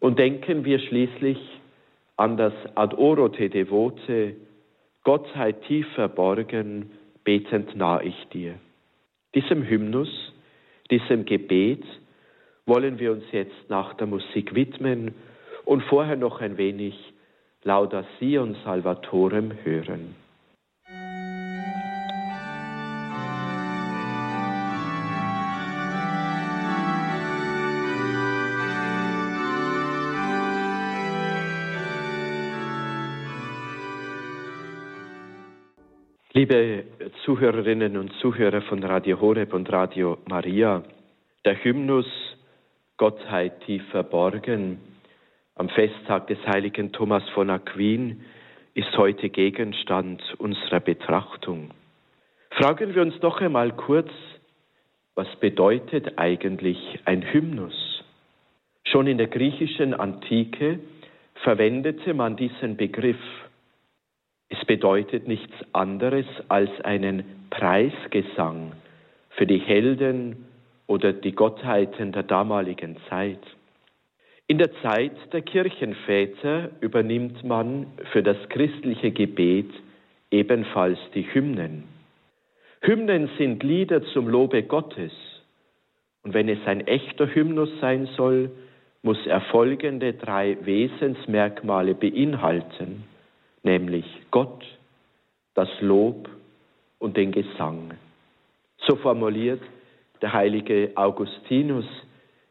Und 0.00 0.18
denken 0.18 0.64
wir 0.64 0.80
schließlich 0.80 1.38
an 2.16 2.36
das 2.36 2.52
Ad 2.74 2.96
Orote 2.96 3.48
Devote, 3.48 4.36
Gott 5.04 5.26
sei 5.34 5.52
tief 5.52 5.86
verborgen, 5.94 6.90
betend 7.24 7.74
nah 7.74 8.02
ich 8.02 8.28
dir. 8.28 8.58
Diesem 9.34 9.62
Hymnus, 9.62 10.32
diesem 10.90 11.24
Gebet 11.24 11.84
wollen 12.66 12.98
wir 12.98 13.12
uns 13.12 13.24
jetzt 13.30 13.68
nach 13.68 13.94
der 13.94 14.06
Musik 14.06 14.54
widmen 14.54 15.14
und 15.64 15.82
vorher 15.84 16.16
noch 16.16 16.40
ein 16.40 16.56
wenig 16.56 16.94
Lauda 17.62 18.04
Sion 18.18 18.56
Salvatorem 18.64 19.52
hören. 19.62 20.16
Liebe 36.40 36.84
Zuhörerinnen 37.26 37.98
und 37.98 38.14
Zuhörer 38.14 38.62
von 38.62 38.82
Radio 38.82 39.20
Horeb 39.20 39.52
und 39.52 39.70
Radio 39.70 40.16
Maria, 40.26 40.82
der 41.44 41.62
Hymnus 41.62 42.06
Gottheit 42.96 43.60
tief 43.66 43.86
verborgen 43.90 44.78
am 45.56 45.68
Festtag 45.68 46.28
des 46.28 46.38
heiligen 46.46 46.92
Thomas 46.92 47.22
von 47.34 47.50
Aquin 47.50 48.22
ist 48.72 48.96
heute 48.96 49.28
Gegenstand 49.28 50.22
unserer 50.38 50.80
Betrachtung. 50.80 51.72
Fragen 52.52 52.94
wir 52.94 53.02
uns 53.02 53.20
doch 53.20 53.38
einmal 53.42 53.72
kurz, 53.72 54.10
was 55.16 55.28
bedeutet 55.40 56.16
eigentlich 56.16 57.00
ein 57.04 57.20
Hymnus? 57.34 58.02
Schon 58.84 59.08
in 59.08 59.18
der 59.18 59.28
griechischen 59.28 59.92
Antike 59.92 60.80
verwendete 61.42 62.14
man 62.14 62.36
diesen 62.36 62.78
Begriff. 62.78 63.20
Es 64.50 64.64
bedeutet 64.66 65.26
nichts 65.26 65.54
anderes 65.72 66.26
als 66.48 66.70
einen 66.82 67.24
Preisgesang 67.50 68.72
für 69.30 69.46
die 69.46 69.58
Helden 69.58 70.44
oder 70.86 71.12
die 71.12 71.32
Gottheiten 71.32 72.12
der 72.12 72.24
damaligen 72.24 72.96
Zeit. 73.08 73.40
In 74.48 74.58
der 74.58 74.72
Zeit 74.82 75.12
der 75.32 75.42
Kirchenväter 75.42 76.70
übernimmt 76.80 77.44
man 77.44 77.86
für 78.12 78.24
das 78.24 78.36
christliche 78.48 79.12
Gebet 79.12 79.70
ebenfalls 80.32 80.98
die 81.14 81.32
Hymnen. 81.32 81.84
Hymnen 82.82 83.30
sind 83.38 83.62
Lieder 83.62 84.02
zum 84.06 84.26
Lobe 84.26 84.64
Gottes. 84.64 85.12
Und 86.24 86.34
wenn 86.34 86.48
es 86.48 86.58
ein 86.66 86.86
echter 86.86 87.32
Hymnus 87.32 87.70
sein 87.80 88.06
soll, 88.16 88.50
muss 89.02 89.24
er 89.26 89.40
folgende 89.42 90.14
drei 90.14 90.56
Wesensmerkmale 90.62 91.94
beinhalten, 91.94 93.04
nämlich 93.62 94.04
Gott, 94.30 94.64
das 95.54 95.68
Lob 95.80 96.28
und 96.98 97.16
den 97.16 97.32
Gesang. 97.32 97.94
So 98.86 98.96
formuliert 98.96 99.62
der 100.22 100.32
heilige 100.32 100.92
Augustinus 100.94 101.86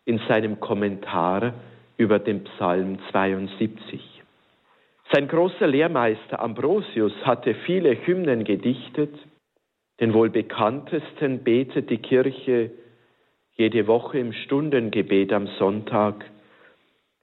in 0.05 0.19
seinem 0.27 0.59
Kommentar 0.59 1.53
über 1.97 2.19
den 2.19 2.43
Psalm 2.43 2.97
72. 3.11 4.01
Sein 5.11 5.27
großer 5.27 5.67
Lehrmeister 5.67 6.39
Ambrosius 6.39 7.13
hatte 7.23 7.55
viele 7.65 7.95
Hymnen 8.05 8.43
gedichtet. 8.43 9.13
Den 9.99 10.13
wohl 10.13 10.29
bekanntesten 10.29 11.43
betet 11.43 11.89
die 11.89 11.97
Kirche 11.97 12.71
jede 13.55 13.87
Woche 13.87 14.19
im 14.19 14.33
Stundengebet 14.33 15.33
am 15.33 15.47
Sonntag. 15.59 16.25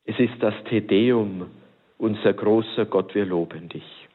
Es 0.05 0.19
ist 0.19 0.35
das 0.41 0.55
Tedeum, 0.65 1.47
unser 1.99 2.33
großer 2.33 2.87
Gott, 2.87 3.15
wir 3.15 3.25
loben 3.25 3.69
dich. 3.69 4.09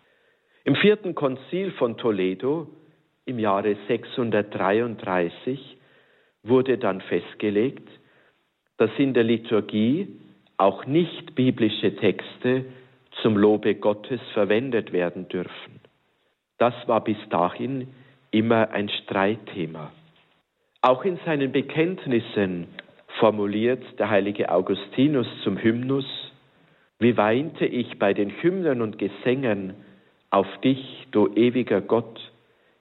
Im 0.63 0.75
vierten 0.75 1.15
Konzil 1.15 1.71
von 1.71 1.97
Toledo 1.97 2.67
im 3.25 3.39
Jahre 3.39 3.75
633 3.87 5.77
wurde 6.43 6.77
dann 6.77 7.01
festgelegt, 7.01 7.87
dass 8.77 8.91
in 8.97 9.13
der 9.13 9.23
Liturgie 9.23 10.07
auch 10.57 10.85
nicht 10.85 11.35
biblische 11.35 11.95
Texte 11.95 12.65
zum 13.21 13.37
Lobe 13.37 13.75
Gottes 13.75 14.21
verwendet 14.33 14.91
werden 14.91 15.27
dürfen. 15.27 15.79
Das 16.57 16.73
war 16.87 17.03
bis 17.03 17.17
dahin 17.29 17.87
immer 18.29 18.69
ein 18.69 18.89
Streitthema. 18.89 19.91
Auch 20.81 21.03
in 21.03 21.19
seinen 21.25 21.51
Bekenntnissen 21.51 22.67
formuliert 23.19 23.83
der 23.99 24.09
heilige 24.09 24.51
Augustinus 24.51 25.27
zum 25.43 25.57
Hymnus, 25.57 26.05
wie 27.01 27.17
weinte 27.17 27.65
ich 27.65 27.97
bei 27.97 28.13
den 28.13 28.29
Hymnen 28.29 28.79
und 28.79 28.99
Gesängen 28.99 29.73
auf 30.29 30.45
dich, 30.63 31.07
du 31.09 31.33
ewiger 31.33 31.81
Gott, 31.81 32.31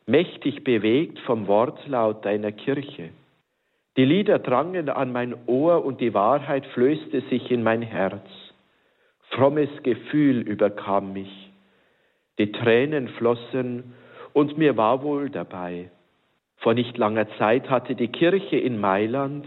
mächtig 0.06 0.62
bewegt 0.62 1.18
vom 1.20 1.48
Wortlaut 1.48 2.26
deiner 2.26 2.52
Kirche. 2.52 3.09
Die 3.96 4.04
Lieder 4.04 4.38
drangen 4.38 4.90
an 4.90 5.11
mein 5.11 5.35
Ohr 5.46 5.87
und 5.87 6.02
die 6.02 6.12
Wahrheit 6.12 6.66
flößte 6.66 7.22
sich 7.30 7.50
in 7.50 7.62
mein 7.62 7.80
Herz. 7.80 8.26
Frommes 9.30 9.70
Gefühl 9.83 10.42
überkam 10.42 11.14
mich. 11.14 11.50
Die 12.38 12.52
Tränen 12.52 13.09
flossen 13.09 13.94
und 14.35 14.59
mir 14.59 14.76
war 14.76 15.02
wohl 15.02 15.30
dabei. 15.30 15.90
Vor 16.59 16.74
nicht 16.74 16.98
langer 16.98 17.26
Zeit 17.38 17.70
hatte 17.70 17.94
die 17.94 18.09
Kirche 18.09 18.59
in 18.59 18.78
Mailand 18.78 19.46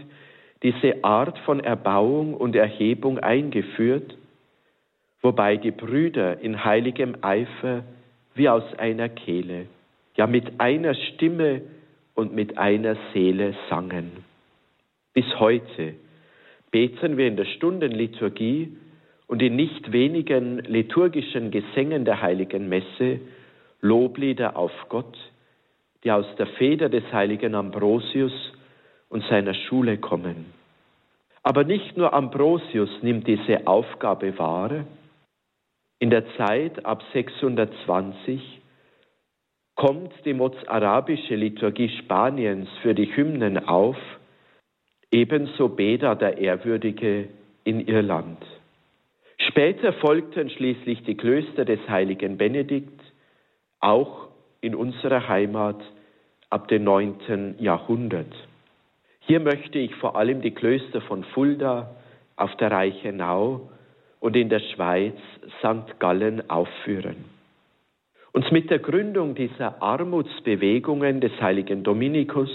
diese 0.64 1.04
Art 1.04 1.38
von 1.40 1.60
Erbauung 1.60 2.34
und 2.34 2.56
Erhebung 2.56 3.20
eingeführt, 3.20 4.16
wobei 5.24 5.56
die 5.56 5.70
Brüder 5.70 6.38
in 6.40 6.64
heiligem 6.64 7.16
Eifer 7.22 7.82
wie 8.34 8.48
aus 8.48 8.62
einer 8.76 9.08
Kehle, 9.08 9.66
ja 10.16 10.26
mit 10.26 10.60
einer 10.60 10.94
Stimme 10.94 11.62
und 12.14 12.34
mit 12.34 12.58
einer 12.58 12.96
Seele 13.12 13.54
sangen. 13.70 14.12
Bis 15.14 15.24
heute 15.40 15.94
beten 16.70 17.16
wir 17.16 17.26
in 17.26 17.36
der 17.36 17.46
Stundenliturgie 17.46 18.76
und 19.26 19.40
in 19.40 19.56
nicht 19.56 19.92
wenigen 19.92 20.58
liturgischen 20.58 21.50
Gesängen 21.50 22.04
der 22.04 22.20
heiligen 22.20 22.68
Messe 22.68 23.20
Loblieder 23.80 24.56
auf 24.56 24.72
Gott, 24.88 25.16
die 26.04 26.12
aus 26.12 26.26
der 26.36 26.48
Feder 26.58 26.90
des 26.90 27.04
heiligen 27.12 27.54
Ambrosius 27.54 28.32
und 29.08 29.24
seiner 29.24 29.54
Schule 29.54 29.96
kommen. 29.96 30.52
Aber 31.42 31.64
nicht 31.64 31.96
nur 31.96 32.12
Ambrosius 32.12 32.90
nimmt 33.02 33.26
diese 33.26 33.66
Aufgabe 33.66 34.38
wahr. 34.38 34.84
In 36.04 36.10
der 36.10 36.26
Zeit 36.36 36.84
ab 36.84 37.02
620 37.14 38.60
kommt 39.74 40.12
die 40.26 40.34
mozarabische 40.34 41.34
Liturgie 41.34 41.88
Spaniens 41.98 42.68
für 42.82 42.94
die 42.94 43.16
Hymnen 43.16 43.66
auf 43.66 43.96
ebenso 45.10 45.70
Beda 45.70 46.14
der 46.14 46.36
Ehrwürdige 46.36 47.30
in 47.64 47.88
Irland. 47.88 48.36
Später 49.48 49.94
folgten 49.94 50.50
schließlich 50.50 51.04
die 51.04 51.16
Klöster 51.16 51.64
des 51.64 51.80
heiligen 51.88 52.36
Benedikt, 52.36 53.00
auch 53.80 54.28
in 54.60 54.74
unserer 54.74 55.26
Heimat 55.26 55.80
ab 56.50 56.68
dem 56.68 56.84
9. 56.84 57.54
Jahrhundert. 57.60 58.34
Hier 59.20 59.40
möchte 59.40 59.78
ich 59.78 59.94
vor 59.94 60.16
allem 60.16 60.42
die 60.42 60.52
Klöster 60.52 61.00
von 61.00 61.24
Fulda 61.24 61.96
auf 62.36 62.54
der 62.56 62.72
Reichenau 62.72 63.70
und 64.24 64.36
in 64.36 64.48
der 64.48 64.60
Schweiz 64.60 65.18
St. 65.58 66.00
Gallen 66.00 66.48
aufführen. 66.48 67.26
Und 68.32 68.50
mit 68.52 68.70
der 68.70 68.78
Gründung 68.78 69.34
dieser 69.34 69.82
Armutsbewegungen 69.82 71.20
des 71.20 71.32
heiligen 71.42 71.82
Dominikus 71.82 72.48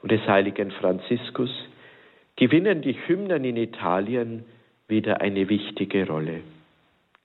und 0.00 0.10
des 0.10 0.26
heiligen 0.26 0.70
Franziskus 0.70 1.50
gewinnen 2.36 2.80
die 2.80 2.96
Hymnen 3.06 3.44
in 3.44 3.58
Italien 3.58 4.46
wieder 4.88 5.20
eine 5.20 5.50
wichtige 5.50 6.06
Rolle. 6.06 6.40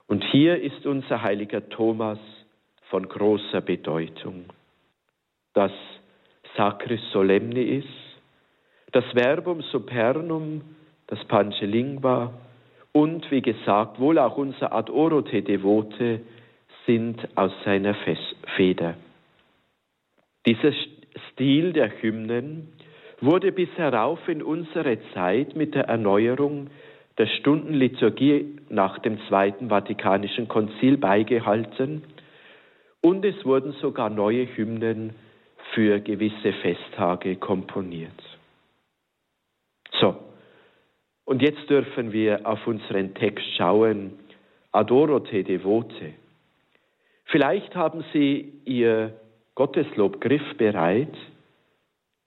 Und 0.06 0.22
hier 0.22 0.60
ist 0.60 0.84
unser 0.84 1.22
heiliger 1.22 1.66
Thomas 1.70 2.18
von 2.90 3.08
großer 3.08 3.62
Bedeutung. 3.62 4.44
Das 5.54 5.72
Sacris 6.58 7.00
Solemnis, 7.10 7.86
das 8.92 9.04
Verbum 9.14 9.62
Supernum, 9.62 10.60
das 11.06 11.24
Panche 11.24 11.64
Lingua 11.64 12.34
und, 12.98 13.30
wie 13.30 13.42
gesagt, 13.42 14.00
wohl 14.00 14.18
auch 14.18 14.36
unser 14.36 14.72
Ad 14.72 14.90
Orote 14.90 15.42
Devote 15.42 16.20
sind 16.84 17.28
aus 17.36 17.52
seiner 17.64 17.94
Feder. 18.56 18.94
Dieser 20.44 20.72
Stil 21.30 21.72
der 21.72 21.92
Hymnen 22.02 22.72
wurde 23.20 23.52
bis 23.52 23.68
herauf 23.76 24.18
in 24.26 24.42
unsere 24.42 24.98
Zeit 25.14 25.54
mit 25.54 25.76
der 25.76 25.84
Erneuerung 25.84 26.70
der 27.18 27.26
Stundenliturgie 27.26 28.56
nach 28.68 28.98
dem 28.98 29.20
Zweiten 29.28 29.68
Vatikanischen 29.68 30.48
Konzil 30.48 30.96
beigehalten 30.96 32.02
und 33.00 33.24
es 33.24 33.44
wurden 33.44 33.74
sogar 33.80 34.10
neue 34.10 34.44
Hymnen 34.56 35.14
für 35.72 36.00
gewisse 36.00 36.52
Festtage 36.52 37.36
komponiert. 37.36 38.20
So, 40.00 40.16
und 41.28 41.42
jetzt 41.42 41.68
dürfen 41.68 42.12
wir 42.12 42.40
auf 42.44 42.66
unseren 42.66 43.14
Text 43.14 43.44
schauen, 43.56 44.12
Adorote 44.72 45.44
Devote. 45.44 46.14
Vielleicht 47.26 47.74
haben 47.74 48.04
Sie 48.12 48.52
Ihr 48.64 49.12
Gotteslob 49.54 50.20
griffbereit 50.20 51.14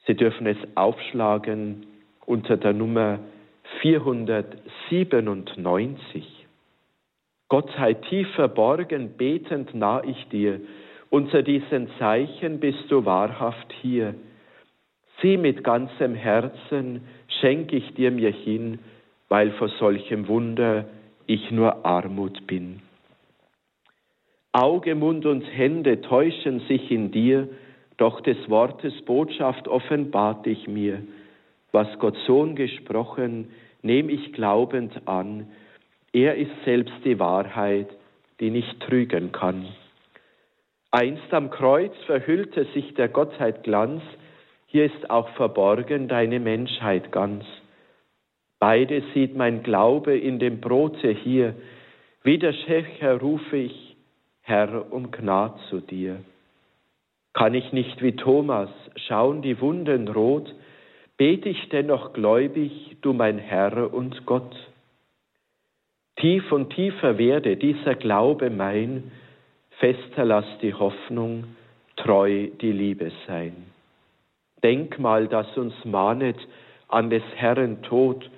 Sie 0.08 0.16
dürfen 0.16 0.48
es 0.48 0.58
aufschlagen 0.76 1.86
unter 2.26 2.58
der 2.58 2.74
Nummer 2.74 3.20
497. 3.82 6.48
Gott 7.50 7.70
sei 7.78 7.94
tief 7.94 8.28
verborgen, 8.36 9.16
betend 9.18 9.76
nah 9.76 10.04
ich 10.04 10.28
dir. 10.30 10.60
Unter 11.10 11.44
diesen 11.44 11.90
Zeichen 12.00 12.60
bist 12.60 12.90
du 12.90 13.06
wahrhaft 13.06 13.72
hier. 13.82 14.16
Sieh 15.22 15.38
mit 15.38 15.64
ganzem 15.64 16.16
Herzen, 16.16 17.04
schenk 17.40 17.72
ich 17.74 17.94
dir 17.94 18.10
mir 18.12 18.32
hin, 18.32 18.80
weil 19.32 19.52
vor 19.52 19.70
solchem 19.80 20.28
Wunder 20.28 20.84
ich 21.26 21.52
nur 21.52 21.86
Armut 21.86 22.46
bin. 22.48 22.82
Auge, 24.52 24.94
Mund 24.94 25.26
und 25.26 25.44
Hände 25.44 26.02
täuschen 26.02 26.60
sich 26.68 26.92
in 26.92 27.12
dir, 27.12 27.48
doch 27.96 28.20
des 28.20 28.50
Wortes 28.50 28.94
Botschaft 29.04 29.70
offenbart 29.70 30.46
ich 30.48 30.68
mir. 30.68 31.02
Was 31.72 31.88
Gott 32.00 32.18
Sohn 32.28 32.58
gesprochen, 32.58 33.52
nehm 33.82 34.10
ich 34.10 34.34
glaubend 34.34 35.08
an. 35.08 35.48
Er 36.12 36.36
ist 36.36 36.52
selbst 36.66 36.96
die 37.06 37.18
Wahrheit, 37.18 37.88
die 38.42 38.50
nicht 38.50 38.82
trügen 38.82 39.32
kann. 39.32 39.66
Einst 40.92 41.34
am 41.34 41.52
Kreuz 41.52 41.96
verhüllte 42.06 42.66
sich 42.74 42.96
der 42.96 43.08
Gottheit 43.08 43.64
Glanz, 43.64 44.02
hier 44.68 44.84
ist 44.84 45.10
auch 45.10 45.30
verborgen 45.36 46.10
deine 46.10 46.42
Menschheit 46.42 47.14
ganz. 47.14 47.46
Beide 48.62 49.02
sieht 49.16 49.36
mein 49.36 49.64
Glaube 49.64 50.16
in 50.16 50.38
dem 50.38 50.62
Brote 50.62 51.10
hier, 51.10 51.56
wie 52.22 52.38
der 52.38 52.54
Schächer 52.54 53.20
rufe 53.20 53.58
ich, 53.58 53.98
Herr, 54.44 54.94
um 54.94 55.10
Gnad 55.10 55.60
zu 55.72 55.80
dir. 55.80 56.18
Kann 57.34 57.56
ich 57.56 57.74
nicht 57.74 58.04
wie 58.04 58.16
Thomas 58.16 58.70
schauen 59.08 59.42
die 59.42 59.60
Wunden 59.62 60.08
rot, 60.08 60.54
bete 61.18 61.50
ich 61.50 61.70
dennoch 61.70 62.14
gläubig, 62.14 62.98
du 63.02 63.14
mein 63.14 63.40
Herr 63.40 63.92
und 63.92 64.28
Gott. 64.28 64.56
Tief 66.18 66.52
und 66.52 66.72
tiefer 66.76 67.18
werde 67.18 67.58
dieser 67.58 67.96
Glaube 67.96 68.52
mein, 68.52 69.12
fester 69.80 70.24
lass 70.24 70.46
die 70.62 70.76
Hoffnung, 70.76 71.46
treu 71.96 72.50
die 72.62 72.74
Liebe 72.74 73.12
sein. 73.26 73.56
Denkmal, 74.64 75.28
das 75.28 75.58
uns 75.58 75.74
mahnet 75.84 76.38
an 76.90 77.10
des 77.10 77.24
Herrn 77.38 77.82
Tod, 77.82 78.30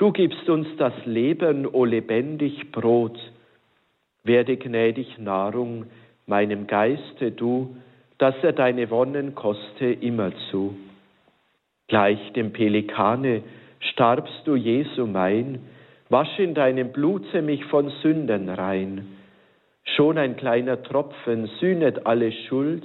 du 0.00 0.12
gibst 0.12 0.48
uns 0.48 0.66
das 0.78 0.94
Leben, 1.04 1.66
o 1.66 1.84
lebendig 1.84 2.72
Brot, 2.72 3.18
werde 4.24 4.56
gnädig 4.56 5.18
Nahrung 5.18 5.86
meinem 6.26 6.66
Geiste 6.66 7.32
du, 7.32 7.76
dass 8.16 8.34
er 8.42 8.52
deine 8.52 8.90
Wonnen 8.90 9.34
koste 9.34 9.86
immerzu. 9.86 10.74
Gleich 11.88 12.32
dem 12.32 12.52
Pelikane 12.52 13.42
starbst 13.92 14.46
du, 14.46 14.56
Jesu 14.56 15.06
mein, 15.06 15.60
wasch 16.08 16.38
in 16.38 16.54
deinem 16.54 16.92
Blute 16.92 17.42
mich 17.42 17.64
von 17.66 17.90
Sünden 18.02 18.48
rein. 18.48 19.06
Schon 19.84 20.16
ein 20.16 20.36
kleiner 20.36 20.82
Tropfen 20.82 21.46
sühnet 21.60 22.06
alle 22.06 22.32
Schuld, 22.32 22.84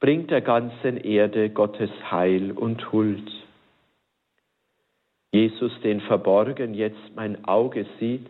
bringt 0.00 0.30
der 0.30 0.40
ganzen 0.40 0.96
Erde 0.96 1.50
Gottes 1.50 1.90
Heil 2.10 2.50
und 2.50 2.90
Huld. 2.90 3.39
Jesus, 5.32 5.72
den 5.82 6.00
verborgen 6.00 6.74
jetzt 6.74 7.14
mein 7.14 7.44
Auge 7.44 7.86
sieht, 7.98 8.26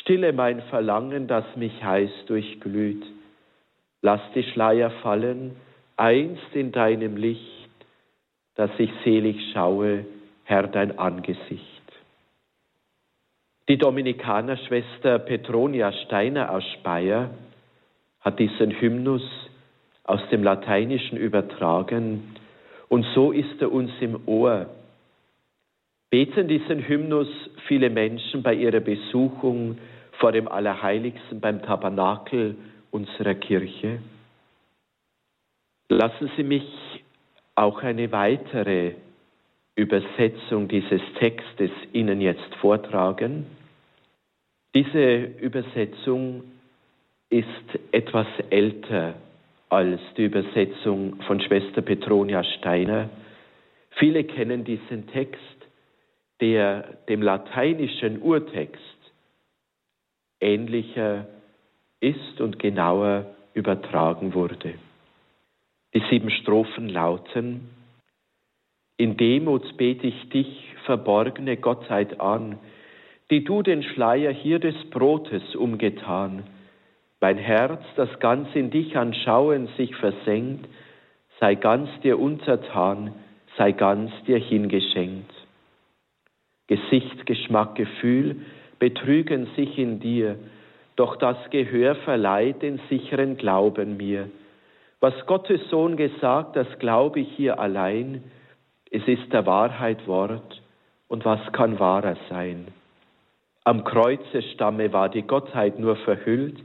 Stille 0.00 0.32
mein 0.32 0.60
Verlangen, 0.62 1.28
das 1.28 1.44
mich 1.56 1.82
heiß 1.82 2.10
durchglüht. 2.26 3.04
Lass 4.02 4.20
die 4.34 4.42
Schleier 4.42 4.90
fallen, 5.02 5.56
einst 5.96 6.54
in 6.54 6.72
deinem 6.72 7.16
Licht, 7.16 7.68
dass 8.56 8.70
ich 8.78 8.90
selig 9.04 9.36
schaue, 9.52 10.04
Herr, 10.44 10.66
dein 10.66 10.98
Angesicht. 10.98 11.62
Die 13.68 13.78
Dominikanerschwester 13.78 15.20
Petronia 15.20 15.92
Steiner 16.04 16.50
aus 16.50 16.64
Speyer 16.74 17.30
hat 18.20 18.38
diesen 18.38 18.78
Hymnus 18.78 19.22
aus 20.02 20.20
dem 20.30 20.42
Lateinischen 20.42 21.16
übertragen 21.16 22.36
und 22.88 23.06
so 23.14 23.32
ist 23.32 23.62
er 23.62 23.72
uns 23.72 23.90
im 24.00 24.20
Ohr 24.26 24.66
beten 26.14 26.46
diesen 26.46 26.86
Hymnus 26.86 27.26
viele 27.66 27.90
Menschen 27.90 28.44
bei 28.44 28.54
ihrer 28.54 28.78
Besuchung 28.78 29.78
vor 30.20 30.30
dem 30.30 30.46
Allerheiligsten 30.46 31.40
beim 31.40 31.60
Tabernakel 31.60 32.54
unserer 32.92 33.34
Kirche. 33.34 33.98
Lassen 35.88 36.30
Sie 36.36 36.44
mich 36.44 36.62
auch 37.56 37.82
eine 37.82 38.12
weitere 38.12 38.92
Übersetzung 39.74 40.68
dieses 40.68 41.00
Textes 41.18 41.72
Ihnen 41.92 42.20
jetzt 42.20 42.54
vortragen. 42.60 43.46
Diese 44.72 45.16
Übersetzung 45.40 46.44
ist 47.28 47.48
etwas 47.90 48.28
älter 48.50 49.14
als 49.68 50.00
die 50.16 50.26
Übersetzung 50.26 51.20
von 51.26 51.40
Schwester 51.40 51.82
Petronia 51.82 52.44
Steiner. 52.44 53.10
Viele 53.96 54.22
kennen 54.22 54.62
diesen 54.62 55.08
Text 55.08 55.53
der 56.40 56.98
dem 57.08 57.22
lateinischen 57.22 58.20
Urtext 58.20 58.80
ähnlicher 60.40 61.26
ist 62.00 62.40
und 62.40 62.58
genauer 62.58 63.26
übertragen 63.54 64.34
wurde. 64.34 64.74
Die 65.94 66.02
sieben 66.10 66.30
Strophen 66.30 66.88
lauten, 66.88 67.70
in 68.96 69.16
Demut 69.16 69.76
bete 69.76 70.06
ich 70.06 70.28
dich, 70.28 70.74
verborgene 70.84 71.56
Gottheit 71.56 72.20
an, 72.20 72.58
die 73.30 73.42
du 73.42 73.62
den 73.62 73.82
Schleier 73.82 74.30
hier 74.32 74.58
des 74.58 74.74
Brotes 74.90 75.56
umgetan. 75.56 76.44
Mein 77.20 77.38
Herz, 77.38 77.82
das 77.96 78.08
ganz 78.20 78.48
in 78.54 78.70
dich 78.70 78.96
anschauen 78.96 79.68
sich 79.76 79.96
versenkt, 79.96 80.68
sei 81.40 81.54
ganz 81.54 81.88
dir 82.02 82.20
untertan, 82.20 83.14
sei 83.56 83.72
ganz 83.72 84.12
dir 84.26 84.38
hingeschenkt. 84.38 85.32
Gesicht, 86.66 87.26
Geschmack, 87.26 87.74
Gefühl 87.74 88.36
betrügen 88.78 89.48
sich 89.56 89.78
in 89.78 90.00
dir, 90.00 90.36
doch 90.96 91.16
das 91.16 91.36
Gehör 91.50 91.94
verleiht 91.96 92.62
den 92.62 92.80
sicheren 92.88 93.36
Glauben 93.36 93.96
mir. 93.96 94.30
Was 95.00 95.14
Gottes 95.26 95.60
Sohn 95.70 95.96
gesagt, 95.96 96.56
das 96.56 96.66
glaube 96.78 97.20
ich 97.20 97.28
hier 97.36 97.58
allein, 97.58 98.24
es 98.90 99.06
ist 99.06 99.32
der 99.32 99.44
Wahrheit 99.44 100.06
Wort, 100.06 100.62
und 101.08 101.24
was 101.24 101.40
kann 101.52 101.78
wahrer 101.78 102.16
sein? 102.30 102.68
Am 103.64 103.84
Kreuzestamme 103.84 104.92
war 104.92 105.08
die 105.08 105.22
Gottheit 105.22 105.78
nur 105.78 105.96
verhüllt, 105.96 106.58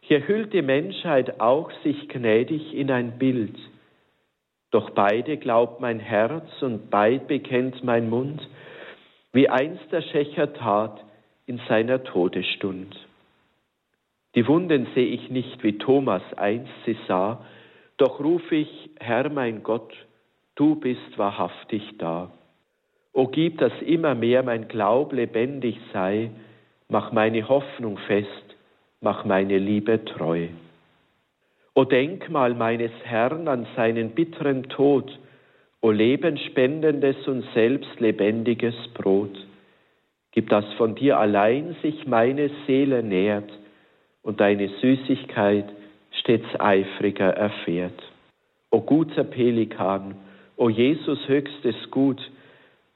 hier 0.00 0.26
hüllt 0.26 0.52
die 0.52 0.62
Menschheit 0.62 1.40
auch 1.40 1.70
sich 1.82 2.08
gnädig 2.08 2.74
in 2.74 2.90
ein 2.90 3.18
Bild. 3.18 3.56
Doch 4.70 4.90
beide 4.90 5.36
glaubt 5.36 5.80
mein 5.80 5.98
Herz 5.98 6.46
und 6.62 6.90
beid 6.90 7.26
bekennt 7.26 7.82
mein 7.82 8.08
Mund, 8.08 8.40
wie 9.36 9.50
einst 9.50 9.92
der 9.92 10.00
Schächer 10.00 10.54
tat 10.54 11.04
in 11.44 11.60
seiner 11.68 12.02
Todesstund. 12.02 12.96
Die 14.34 14.48
Wunden 14.48 14.86
sehe 14.94 15.08
ich 15.08 15.28
nicht, 15.28 15.62
wie 15.62 15.76
Thomas 15.76 16.22
einst 16.38 16.72
sie 16.86 16.96
sah, 17.06 17.44
doch 17.98 18.18
ruf 18.18 18.50
ich, 18.50 18.88
Herr 18.98 19.28
mein 19.28 19.62
Gott, 19.62 19.92
du 20.54 20.76
bist 20.76 21.18
wahrhaftig 21.18 21.98
da. 21.98 22.30
O 23.12 23.26
gib, 23.26 23.58
dass 23.58 23.74
immer 23.82 24.14
mehr 24.14 24.42
mein 24.42 24.68
Glaub 24.68 25.12
lebendig 25.12 25.76
sei, 25.92 26.30
mach 26.88 27.12
meine 27.12 27.46
Hoffnung 27.46 27.98
fest, 27.98 28.56
mach 29.02 29.26
meine 29.26 29.58
Liebe 29.58 30.02
treu. 30.06 30.48
O 31.74 31.84
Denkmal 31.84 32.54
meines 32.54 32.92
Herrn 33.04 33.48
an 33.48 33.66
seinen 33.76 34.12
bitteren 34.12 34.62
Tod, 34.70 35.18
O 35.86 35.92
lebenspendendes 35.92 37.28
und 37.28 37.44
selbst 37.54 38.00
lebendiges 38.00 38.74
Brot, 38.94 39.46
gib, 40.32 40.48
dass 40.48 40.64
von 40.72 40.96
dir 40.96 41.16
allein 41.16 41.76
sich 41.80 42.08
meine 42.08 42.50
Seele 42.66 43.04
nährt 43.04 43.48
und 44.22 44.40
deine 44.40 44.68
Süßigkeit 44.80 45.66
stets 46.10 46.48
eifriger 46.58 47.28
erfährt. 47.28 48.02
O 48.72 48.80
guter 48.80 49.22
Pelikan, 49.22 50.16
o 50.56 50.68
Jesus 50.68 51.20
höchstes 51.28 51.76
Gut, 51.92 52.32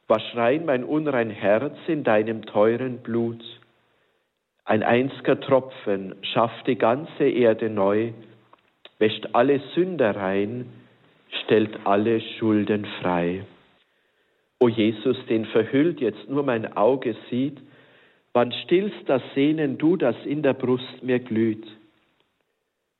wasch 0.08 0.34
rein 0.34 0.64
mein 0.64 0.82
unrein 0.82 1.30
Herz 1.30 1.76
in 1.86 2.02
deinem 2.02 2.44
teuren 2.44 3.04
Blut. 3.04 3.44
Ein 4.64 4.82
einziger 4.82 5.38
Tropfen 5.38 6.16
schafft 6.22 6.66
die 6.66 6.74
ganze 6.74 7.28
Erde 7.28 7.70
neu, 7.70 8.10
wäscht 8.98 9.28
alle 9.32 9.60
Sünder 9.76 10.16
rein, 10.16 10.66
stellt 11.44 11.86
alle 11.86 12.20
Schulden 12.20 12.86
frei. 13.00 13.44
O 14.58 14.68
Jesus, 14.68 15.16
den 15.28 15.46
verhüllt 15.46 16.00
jetzt 16.00 16.28
nur 16.28 16.42
mein 16.42 16.76
Auge 16.76 17.16
sieht, 17.30 17.58
wann 18.32 18.52
stillst 18.64 19.08
das 19.08 19.22
Sehnen 19.34 19.78
du, 19.78 19.96
das 19.96 20.16
in 20.24 20.42
der 20.42 20.54
Brust 20.54 21.02
mir 21.02 21.18
glüht? 21.18 21.66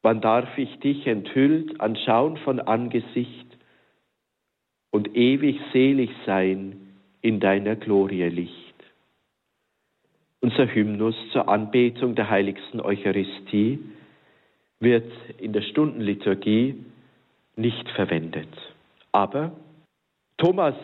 Wann 0.03 0.21
darf 0.21 0.57
ich 0.57 0.79
dich 0.79 1.07
enthüllt 1.07 1.81
anschauen 1.81 2.39
von 2.39 2.61
Angesicht? 2.61 3.51
und 4.91 5.17
ewig 5.17 5.61
selig 5.73 6.11
sein 6.27 6.77
in 7.23 7.41
deiner 7.41 7.77
Glorie 7.77 8.25
Licht. 8.25 8.55
Unser 10.41 10.67
Hymnus 10.75 11.15
zur 11.33 11.49
Anbetung 11.49 12.15
der 12.15 12.31
heiligsten 12.31 12.81
Eucharistie 12.81 13.79
wird 14.81 15.11
in 15.39 15.53
der 15.53 15.63
Stundenliturgie 15.63 16.77
nicht 17.61 17.89
verwendet. 17.91 18.49
Aber 19.13 19.53
Thomas, 20.39 20.75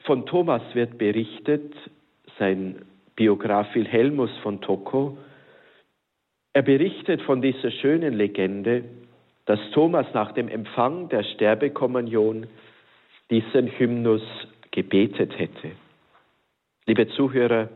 von 0.00 0.26
Thomas 0.26 0.62
wird 0.74 0.98
berichtet, 0.98 1.72
sein 2.38 2.84
Biograf 3.16 3.74
Wilhelmus 3.74 4.30
von 4.42 4.60
Tocco, 4.60 5.16
er 6.52 6.62
berichtet 6.62 7.22
von 7.22 7.42
dieser 7.42 7.70
schönen 7.70 8.14
Legende, 8.14 8.84
dass 9.46 9.58
Thomas 9.72 10.06
nach 10.14 10.32
dem 10.32 10.48
Empfang 10.48 11.08
der 11.08 11.24
Sterbekommunion 11.24 12.46
diesen 13.30 13.66
Hymnus 13.78 14.22
gebetet 14.70 15.38
hätte. 15.38 15.72
Liebe 16.86 17.08
Zuhörer, 17.08 17.68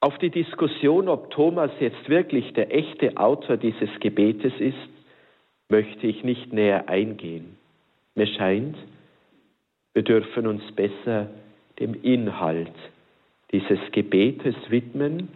auf 0.00 0.18
die 0.18 0.30
Diskussion, 0.30 1.08
ob 1.08 1.30
Thomas 1.30 1.70
jetzt 1.80 2.08
wirklich 2.08 2.52
der 2.54 2.74
echte 2.74 3.16
Autor 3.16 3.56
dieses 3.56 3.88
Gebetes 4.00 4.52
ist, 4.58 4.76
möchte 5.72 6.06
ich 6.06 6.22
nicht 6.22 6.52
näher 6.52 6.90
eingehen. 6.90 7.56
Mir 8.14 8.26
scheint, 8.26 8.76
wir 9.94 10.02
dürfen 10.02 10.46
uns 10.46 10.62
besser 10.72 11.28
dem 11.80 11.94
Inhalt 12.02 12.74
dieses 13.52 13.80
Gebetes 13.90 14.54
widmen, 14.68 15.28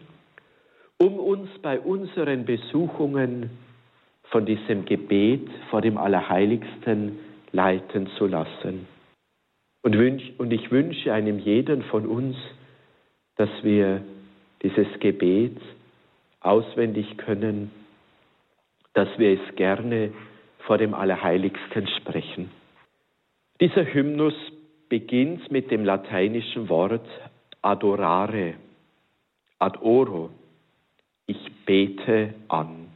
um 0.99 1.19
uns 1.19 1.49
bei 1.63 1.81
unseren 1.81 2.45
Besuchungen 2.45 3.49
von 4.25 4.45
diesem 4.45 4.85
Gebet 4.85 5.49
vor 5.71 5.81
dem 5.81 5.97
Allerheiligsten 5.97 7.19
leiten 7.53 8.09
zu 8.19 8.27
lassen. 8.27 8.87
Und, 9.83 9.95
ich 10.53 10.71
wünsche 10.71 11.15
einem 11.15 11.39
jeden 11.39 11.83
von 11.85 12.07
uns, 12.07 12.37
dass 13.37 13.51
wir 13.63 14.03
dieses 14.63 14.89
Gebet 15.01 15.57
auswendig 16.41 17.17
können, 17.17 17.71
dass 18.97 19.09
wir 19.19 19.39
es 19.39 19.57
gerne 19.57 20.11
vor 20.61 20.79
dem 20.79 20.95
Allerheiligsten 20.95 21.87
sprechen. 21.99 22.51
Dieser 23.61 23.85
Hymnus 23.85 24.35
beginnt 24.89 25.51
mit 25.53 25.71
dem 25.71 25.85
lateinischen 25.85 26.71
Wort 26.71 27.07
adorare, 27.61 28.55
ad 29.59 29.79
oro, 29.83 30.31
ich 31.27 31.37
bete 31.67 32.33
an. 32.49 32.89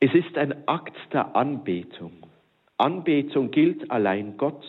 Es 0.00 0.12
ist 0.12 0.36
ein 0.36 0.68
Akt 0.68 0.96
der 1.14 1.34
Anbetung. 1.34 2.12
Anbetung 2.76 3.50
gilt 3.50 3.90
allein 3.90 4.36
Gott, 4.36 4.64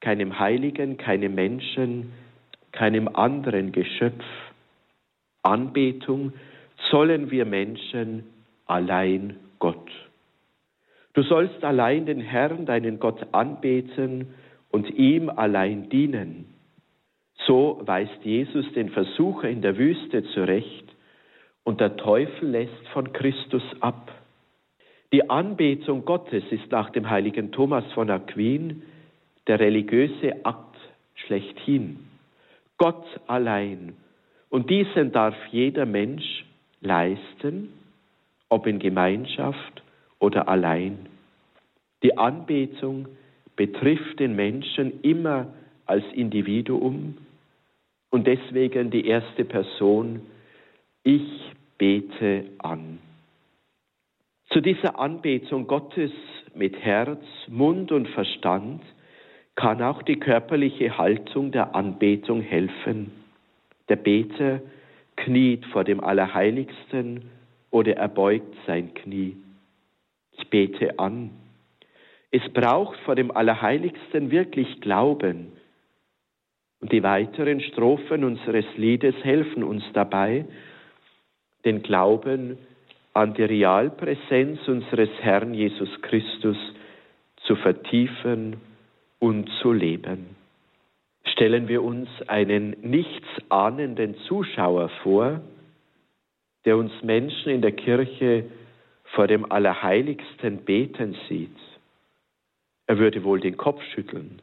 keinem 0.00 0.38
Heiligen, 0.38 0.96
keinem 0.96 1.34
Menschen, 1.34 2.12
keinem 2.72 3.06
anderen 3.06 3.70
Geschöpf. 3.72 4.24
Anbetung 5.42 6.32
zollen 6.88 7.30
wir 7.30 7.44
Menschen 7.44 8.31
allein 8.72 9.36
Gott. 9.58 9.90
Du 11.12 11.22
sollst 11.22 11.62
allein 11.62 12.06
den 12.06 12.20
Herrn, 12.20 12.64
deinen 12.64 12.98
Gott, 12.98 13.26
anbeten 13.32 14.28
und 14.70 14.88
ihm 14.90 15.28
allein 15.28 15.90
dienen. 15.90 16.46
So 17.46 17.82
weist 17.84 18.24
Jesus 18.24 18.64
den 18.72 18.88
Versucher 18.88 19.48
in 19.50 19.60
der 19.60 19.76
Wüste 19.76 20.24
zurecht 20.32 20.86
und 21.64 21.80
der 21.80 21.98
Teufel 21.98 22.48
lässt 22.48 22.88
von 22.94 23.12
Christus 23.12 23.62
ab. 23.80 24.10
Die 25.12 25.28
Anbetung 25.28 26.06
Gottes 26.06 26.44
ist 26.50 26.70
nach 26.70 26.88
dem 26.90 27.10
heiligen 27.10 27.52
Thomas 27.52 27.84
von 27.92 28.08
Aquin 28.08 28.82
der 29.48 29.60
religiöse 29.60 30.46
Akt 30.46 30.78
schlechthin. 31.26 31.98
Gott 32.78 33.04
allein 33.26 33.96
und 34.48 34.70
diesen 34.70 35.12
darf 35.12 35.34
jeder 35.50 35.84
Mensch 35.84 36.46
leisten, 36.80 37.68
ob 38.52 38.66
in 38.66 38.78
Gemeinschaft 38.78 39.82
oder 40.18 40.46
allein. 40.46 41.08
Die 42.02 42.18
Anbetung 42.18 43.08
betrifft 43.56 44.20
den 44.20 44.36
Menschen 44.36 45.00
immer 45.00 45.46
als 45.86 46.04
Individuum 46.12 47.16
und 48.10 48.26
deswegen 48.26 48.90
die 48.90 49.06
erste 49.06 49.46
Person, 49.46 50.20
ich 51.02 51.26
bete 51.78 52.44
an. 52.58 52.98
Zu 54.50 54.60
dieser 54.60 54.98
Anbetung 54.98 55.66
Gottes 55.66 56.12
mit 56.54 56.76
Herz, 56.76 57.24
Mund 57.48 57.90
und 57.90 58.06
Verstand 58.08 58.82
kann 59.54 59.80
auch 59.80 60.02
die 60.02 60.20
körperliche 60.20 60.98
Haltung 60.98 61.52
der 61.52 61.74
Anbetung 61.74 62.42
helfen. 62.42 63.12
Der 63.88 63.96
Beter 63.96 64.60
kniet 65.16 65.64
vor 65.72 65.84
dem 65.84 66.00
Allerheiligsten 66.00 67.30
oder 67.72 67.96
er 67.96 68.06
beugt 68.06 68.54
sein 68.68 68.94
Knie. 68.94 69.36
Ich 70.38 70.48
bete 70.48 71.00
an. 71.00 71.30
Es 72.30 72.48
braucht 72.52 72.96
vor 73.00 73.16
dem 73.16 73.32
Allerheiligsten 73.32 74.30
wirklich 74.30 74.80
Glauben. 74.80 75.52
Und 76.80 76.92
die 76.92 77.02
weiteren 77.02 77.60
Strophen 77.60 78.22
unseres 78.22 78.66
Liedes 78.76 79.16
helfen 79.24 79.64
uns 79.64 79.82
dabei, 79.92 80.44
den 81.64 81.82
Glauben 81.82 82.58
an 83.12 83.34
die 83.34 83.42
Realpräsenz 83.42 84.60
unseres 84.68 85.10
Herrn 85.20 85.52
Jesus 85.52 85.90
Christus 86.02 86.56
zu 87.42 87.56
vertiefen 87.56 88.60
und 89.18 89.50
zu 89.60 89.72
leben 89.72 90.36
stellen 91.32 91.68
wir 91.68 91.82
uns 91.82 92.08
einen 92.26 92.76
nichtsahnenden 92.82 94.16
Zuschauer 94.28 94.90
vor, 95.02 95.40
der 96.64 96.76
uns 96.76 96.92
Menschen 97.02 97.50
in 97.50 97.62
der 97.62 97.72
Kirche 97.72 98.44
vor 99.04 99.26
dem 99.26 99.50
Allerheiligsten 99.50 100.58
beten 100.64 101.16
sieht. 101.28 101.56
Er 102.86 102.98
würde 102.98 103.24
wohl 103.24 103.40
den 103.40 103.56
Kopf 103.56 103.82
schütteln. 103.94 104.40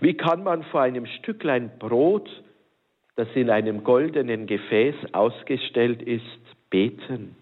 Wie 0.00 0.14
kann 0.14 0.44
man 0.44 0.62
vor 0.64 0.82
einem 0.82 1.06
Stücklein 1.06 1.70
Brot, 1.78 2.28
das 3.16 3.28
in 3.34 3.50
einem 3.50 3.82
goldenen 3.84 4.46
Gefäß 4.46 4.94
ausgestellt 5.12 6.02
ist, 6.02 6.24
beten? 6.70 7.36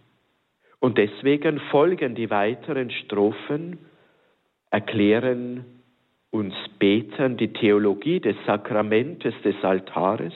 Und 0.81 0.97
deswegen 0.97 1.61
folgen 1.71 2.14
die 2.14 2.31
weiteren 2.31 2.91
Strophen, 2.91 3.79
erklären 4.71 5.64
uns 6.31 6.55
beten 6.79 7.37
die 7.37 7.53
Theologie 7.53 8.21
des 8.21 8.37
Sakramentes 8.47 9.35
des 9.43 9.57
Altares 9.62 10.35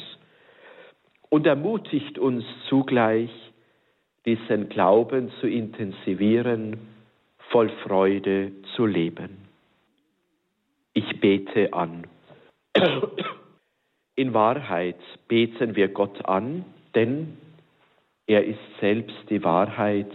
und 1.33 1.47
ermutigt 1.47 2.19
uns 2.19 2.45
zugleich, 2.69 3.31
diesen 4.27 4.69
Glauben 4.69 5.33
zu 5.41 5.49
intensivieren, 5.49 6.77
voll 7.49 7.71
Freude 7.85 8.53
zu 8.77 8.85
leben. 8.85 9.39
Ich 10.93 11.21
bete 11.21 11.73
an. 11.73 12.07
In 14.15 14.35
Wahrheit 14.35 14.99
beten 15.27 15.75
wir 15.75 15.89
Gott 15.89 16.23
an, 16.27 16.67
denn 16.95 17.39
er 18.27 18.45
ist 18.45 18.61
selbst 18.79 19.17
die 19.31 19.43
Wahrheit, 19.43 20.11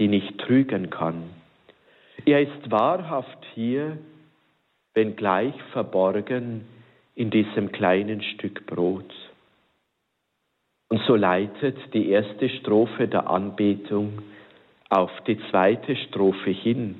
die 0.00 0.08
nicht 0.08 0.38
trügen 0.38 0.90
kann. 0.90 1.22
Er 2.26 2.42
ist 2.42 2.68
wahrhaft 2.68 3.46
hier, 3.54 3.96
wenngleich 4.94 5.54
verborgen 5.72 6.64
in 7.14 7.30
diesem 7.30 7.70
kleinen 7.70 8.22
Stück 8.22 8.66
Brot. 8.66 9.14
So 11.08 11.16
leitet 11.16 11.78
die 11.94 12.10
erste 12.10 12.50
Strophe 12.50 13.08
der 13.08 13.30
Anbetung 13.30 14.20
auf 14.90 15.10
die 15.26 15.38
zweite 15.50 15.96
Strophe 15.96 16.50
hin. 16.50 16.96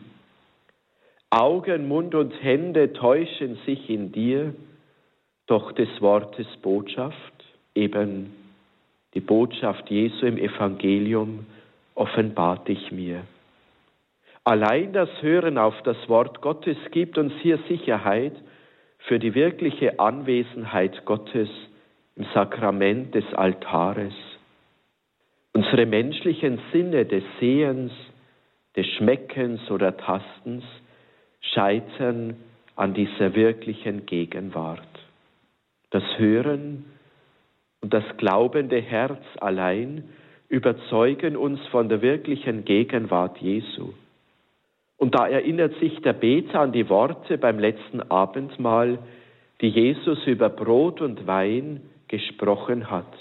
Augen, 1.28 1.88
Mund 1.88 2.14
und 2.14 2.32
Hände 2.42 2.94
täuschen 2.94 3.58
sich 3.66 3.90
in 3.90 4.10
dir, 4.10 4.54
doch 5.46 5.72
des 5.72 5.90
Wortes 6.00 6.46
Botschaft, 6.62 7.44
eben 7.74 8.32
die 9.12 9.20
Botschaft 9.20 9.90
Jesu 9.90 10.24
im 10.24 10.38
Evangelium, 10.38 11.44
offenbart 11.94 12.66
dich 12.66 12.90
mir. 12.90 13.24
Allein 14.42 14.94
das 14.94 15.10
Hören 15.20 15.58
auf 15.58 15.74
das 15.82 16.08
Wort 16.08 16.40
Gottes 16.40 16.78
gibt 16.92 17.18
uns 17.18 17.34
hier 17.42 17.58
Sicherheit 17.68 18.32
für 19.00 19.18
die 19.18 19.34
wirkliche 19.34 20.00
Anwesenheit 20.00 21.04
Gottes 21.04 21.50
im 22.18 22.26
Sakrament 22.34 23.14
des 23.14 23.24
Altares. 23.34 24.12
Unsere 25.52 25.86
menschlichen 25.86 26.60
Sinne 26.72 27.06
des 27.06 27.22
Sehens, 27.38 27.92
des 28.76 28.86
Schmeckens 28.96 29.70
oder 29.70 29.96
Tastens 29.96 30.64
scheitern 31.40 32.36
an 32.74 32.92
dieser 32.92 33.34
wirklichen 33.34 34.04
Gegenwart. 34.04 34.82
Das 35.90 36.02
Hören 36.16 36.84
und 37.80 37.94
das 37.94 38.04
glaubende 38.16 38.80
Herz 38.80 39.22
allein 39.40 40.04
überzeugen 40.48 41.36
uns 41.36 41.64
von 41.68 41.88
der 41.88 42.02
wirklichen 42.02 42.64
Gegenwart 42.64 43.38
Jesu. 43.38 43.92
Und 44.96 45.14
da 45.14 45.28
erinnert 45.28 45.78
sich 45.78 46.00
der 46.02 46.14
Beter 46.14 46.60
an 46.60 46.72
die 46.72 46.88
Worte 46.88 47.38
beim 47.38 47.60
letzten 47.60 48.02
Abendmahl, 48.02 48.98
die 49.60 49.68
Jesus 49.68 50.26
über 50.26 50.48
Brot 50.48 51.00
und 51.00 51.28
Wein 51.28 51.80
gesprochen 52.08 52.90
hat. 52.90 53.12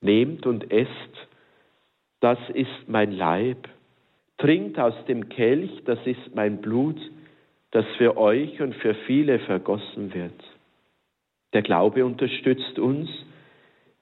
Nehmt 0.00 0.46
und 0.46 0.70
esst, 0.70 1.28
das 2.20 2.38
ist 2.52 2.88
mein 2.88 3.12
Leib. 3.12 3.68
Trinkt 4.38 4.78
aus 4.78 4.94
dem 5.06 5.28
Kelch, 5.28 5.70
das 5.84 5.98
ist 6.04 6.34
mein 6.34 6.60
Blut, 6.60 7.00
das 7.70 7.86
für 7.96 8.16
euch 8.16 8.60
und 8.60 8.74
für 8.76 8.94
viele 9.06 9.38
vergossen 9.40 10.14
wird. 10.14 10.40
Der 11.52 11.62
Glaube 11.62 12.04
unterstützt 12.04 12.78
uns, 12.78 13.08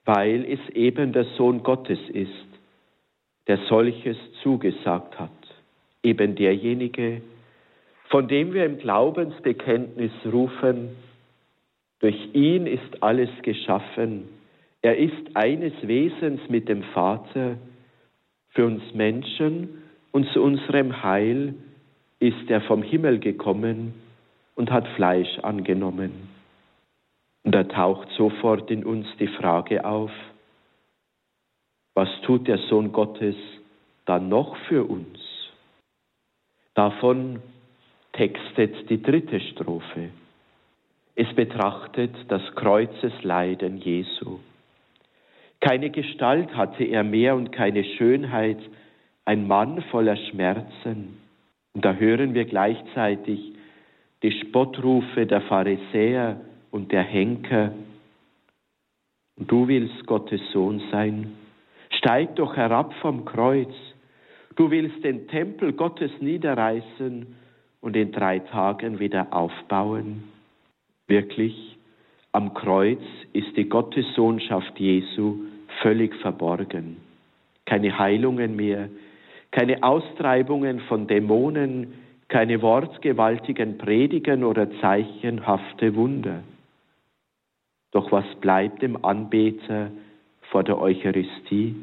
weil 0.05 0.45
es 0.45 0.59
eben 0.75 1.13
der 1.13 1.25
Sohn 1.37 1.63
Gottes 1.63 1.99
ist, 2.09 2.47
der 3.47 3.57
solches 3.69 4.17
zugesagt 4.41 5.19
hat 5.19 5.31
eben 6.03 6.35
derjenige, 6.35 7.21
von 8.09 8.27
dem 8.27 8.53
wir 8.53 8.65
im 8.65 8.77
Glaubensbekenntnis 8.77 10.11
rufen, 10.31 10.89
durch 12.03 12.33
ihn 12.33 12.67
ist 12.67 13.01
alles 13.01 13.29
geschaffen, 13.43 14.27
er 14.81 14.97
ist 14.97 15.35
eines 15.35 15.71
Wesens 15.83 16.41
mit 16.49 16.67
dem 16.67 16.83
Vater, 16.93 17.55
für 18.49 18.65
uns 18.65 18.83
Menschen 18.93 19.81
und 20.11 20.27
zu 20.33 20.43
unserem 20.43 21.01
Heil 21.01 21.55
ist 22.19 22.49
er 22.49 22.59
vom 22.63 22.83
Himmel 22.83 23.19
gekommen 23.19 23.93
und 24.55 24.69
hat 24.69 24.85
Fleisch 24.97 25.39
angenommen. 25.39 26.27
Und 27.43 27.55
da 27.55 27.63
taucht 27.63 28.09
sofort 28.17 28.69
in 28.69 28.83
uns 28.83 29.07
die 29.17 29.29
Frage 29.29 29.85
auf, 29.85 30.11
was 31.95 32.09
tut 32.23 32.49
der 32.49 32.57
Sohn 32.57 32.91
Gottes 32.91 33.37
dann 34.03 34.27
noch 34.27 34.57
für 34.67 34.83
uns? 34.83 35.19
Davon 36.73 37.41
textet 38.11 38.89
die 38.89 39.01
dritte 39.01 39.39
Strophe. 39.39 40.09
Es 41.15 41.31
betrachtet 41.35 42.15
das 42.27 42.41
Kreuzesleiden 42.55 43.77
Jesu. 43.77 44.39
Keine 45.59 45.89
Gestalt 45.89 46.55
hatte 46.55 46.83
er 46.83 47.03
mehr 47.03 47.35
und 47.35 47.51
keine 47.51 47.83
Schönheit, 47.83 48.57
ein 49.25 49.47
Mann 49.47 49.81
voller 49.91 50.17
Schmerzen. 50.17 51.19
Und 51.73 51.85
da 51.85 51.93
hören 51.93 52.33
wir 52.33 52.45
gleichzeitig 52.45 53.53
die 54.21 54.31
Spottrufe 54.31 55.25
der 55.25 55.41
Pharisäer 55.41 56.41
und 56.71 56.91
der 56.91 57.03
Henker. 57.03 57.73
Du 59.37 59.67
willst 59.67 60.05
Gottes 60.05 60.41
Sohn 60.51 60.81
sein. 60.91 61.33
Steig 61.91 62.35
doch 62.35 62.55
herab 62.55 62.93
vom 63.01 63.25
Kreuz 63.25 63.73
Du 64.55 64.69
willst 64.69 65.03
den 65.03 65.27
Tempel 65.27 65.73
Gottes 65.73 66.11
niederreißen 66.19 67.35
und 67.81 67.95
in 67.95 68.11
drei 68.11 68.39
Tagen 68.39 68.99
wieder 68.99 69.33
aufbauen. 69.33 70.23
Wirklich, 71.07 71.77
am 72.31 72.53
Kreuz 72.53 73.01
ist 73.33 73.55
die 73.57 73.69
Gottessohnschaft 73.69 74.79
Jesu 74.79 75.37
völlig 75.81 76.15
verborgen. 76.15 76.97
Keine 77.65 77.97
Heilungen 77.97 78.55
mehr, 78.55 78.89
keine 79.51 79.83
Austreibungen 79.83 80.79
von 80.81 81.07
Dämonen, 81.07 81.93
keine 82.27 82.61
wortgewaltigen 82.61 83.77
Predigen 83.77 84.43
oder 84.43 84.67
zeichenhafte 84.81 85.95
Wunder. 85.95 86.43
Doch 87.91 88.11
was 88.11 88.25
bleibt 88.41 88.81
dem 88.81 89.05
Anbeter 89.05 89.91
vor 90.49 90.63
der 90.63 90.79
Eucharistie? 90.79 91.75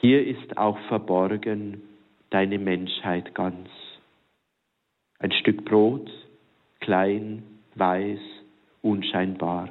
Hier 0.00 0.26
ist 0.26 0.58
auch 0.58 0.78
verborgen 0.88 1.82
deine 2.30 2.58
Menschheit 2.58 3.34
ganz. 3.34 3.68
Ein 5.20 5.30
Stück 5.30 5.64
Brot, 5.64 6.10
klein, 6.80 7.44
weiß, 7.76 8.18
unscheinbar. 8.82 9.68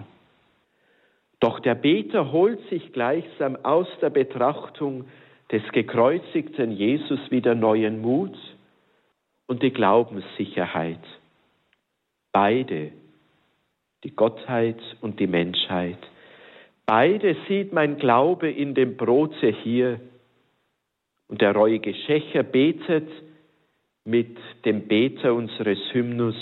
Doch 1.39 1.59
der 1.59 1.75
Beter 1.75 2.31
holt 2.31 2.59
sich 2.69 2.93
gleichsam 2.93 3.57
aus 3.63 3.87
der 4.01 4.09
Betrachtung 4.09 5.05
des 5.51 5.61
gekreuzigten 5.71 6.71
Jesus 6.71 7.19
wieder 7.31 7.53
neuen 7.53 8.01
Mut 8.01 8.37
und 9.47 9.61
die 9.61 9.71
Glaubenssicherheit. 9.71 11.03
Beide, 12.31 12.91
die 14.03 14.15
Gottheit 14.15 14.79
und 15.01 15.19
die 15.19 15.27
Menschheit, 15.27 15.99
beide 16.85 17.35
sieht 17.47 17.73
mein 17.73 17.97
Glaube 17.97 18.49
in 18.49 18.73
dem 18.73 18.97
Brote 18.97 19.49
hier, 19.49 19.99
und 21.27 21.41
der 21.41 21.55
reuige 21.55 21.93
Schächer 21.93 22.43
betet 22.43 23.09
mit 24.05 24.37
dem 24.65 24.87
Beter 24.87 25.33
unseres 25.33 25.79
Hymnus, 25.91 26.35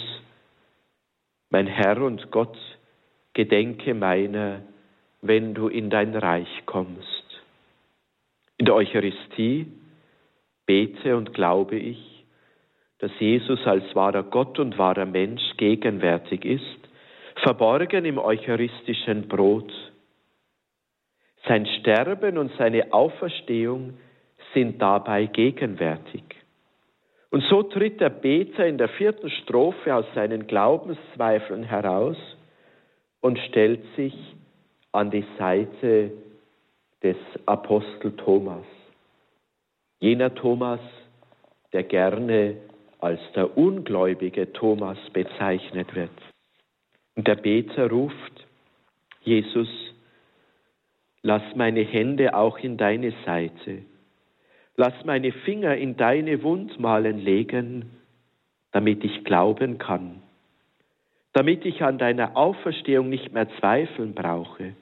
mein 1.51 1.67
Herr 1.67 2.01
und 2.01 2.31
Gott, 2.31 2.57
gedenke 3.33 3.93
meiner, 3.93 4.61
wenn 5.21 5.53
du 5.53 5.67
in 5.67 5.89
dein 5.89 6.15
Reich 6.15 6.65
kommst. 6.65 7.25
In 8.57 8.65
der 8.65 8.75
Eucharistie 8.75 9.67
bete 10.65 11.15
und 11.15 11.33
glaube 11.33 11.75
ich, 11.75 12.25
dass 12.99 13.11
Jesus 13.19 13.59
als 13.65 13.83
wahrer 13.95 14.23
Gott 14.23 14.59
und 14.59 14.77
wahrer 14.77 15.05
Mensch 15.05 15.41
gegenwärtig 15.57 16.45
ist, 16.45 16.79
verborgen 17.43 18.05
im 18.05 18.17
eucharistischen 18.17 19.27
Brot. 19.27 19.71
Sein 21.47 21.65
Sterben 21.79 22.37
und 22.37 22.51
seine 22.57 22.93
Auferstehung 22.93 23.97
sind 24.53 24.81
dabei 24.81 25.25
gegenwärtig. 25.25 26.23
Und 27.31 27.43
so 27.49 27.63
tritt 27.63 28.01
der 28.01 28.09
Beter 28.09 28.67
in 28.67 28.77
der 28.77 28.89
vierten 28.89 29.29
Strophe 29.29 29.95
aus 29.95 30.05
seinen 30.13 30.47
Glaubenszweifeln 30.47 31.63
heraus 31.63 32.17
und 33.21 33.39
stellt 33.49 33.81
sich 33.95 34.13
an 34.91 35.11
die 35.11 35.25
Seite 35.37 36.11
des 37.01 37.15
Apostel 37.45 38.11
Thomas. 38.17 38.65
Jener 40.01 40.35
Thomas, 40.35 40.81
der 41.71 41.83
gerne 41.83 42.57
als 42.99 43.21
der 43.33 43.57
ungläubige 43.57 44.51
Thomas 44.51 44.97
bezeichnet 45.13 45.95
wird. 45.95 46.11
Und 47.15 47.27
der 47.27 47.35
Beter 47.35 47.89
ruft, 47.89 48.45
Jesus, 49.21 49.69
lass 51.21 51.43
meine 51.55 51.81
Hände 51.81 52.35
auch 52.35 52.57
in 52.59 52.75
deine 52.75 53.13
Seite 53.25 53.83
Lass 54.83 55.05
meine 55.05 55.31
Finger 55.31 55.77
in 55.77 55.95
deine 55.95 56.41
Wundmalen 56.41 57.19
legen, 57.19 57.91
damit 58.71 59.03
ich 59.03 59.23
glauben 59.23 59.77
kann, 59.77 60.23
damit 61.33 61.65
ich 61.65 61.83
an 61.83 61.99
deiner 61.99 62.35
Auferstehung 62.35 63.07
nicht 63.07 63.31
mehr 63.31 63.47
zweifeln 63.59 64.15
brauche. 64.15 64.73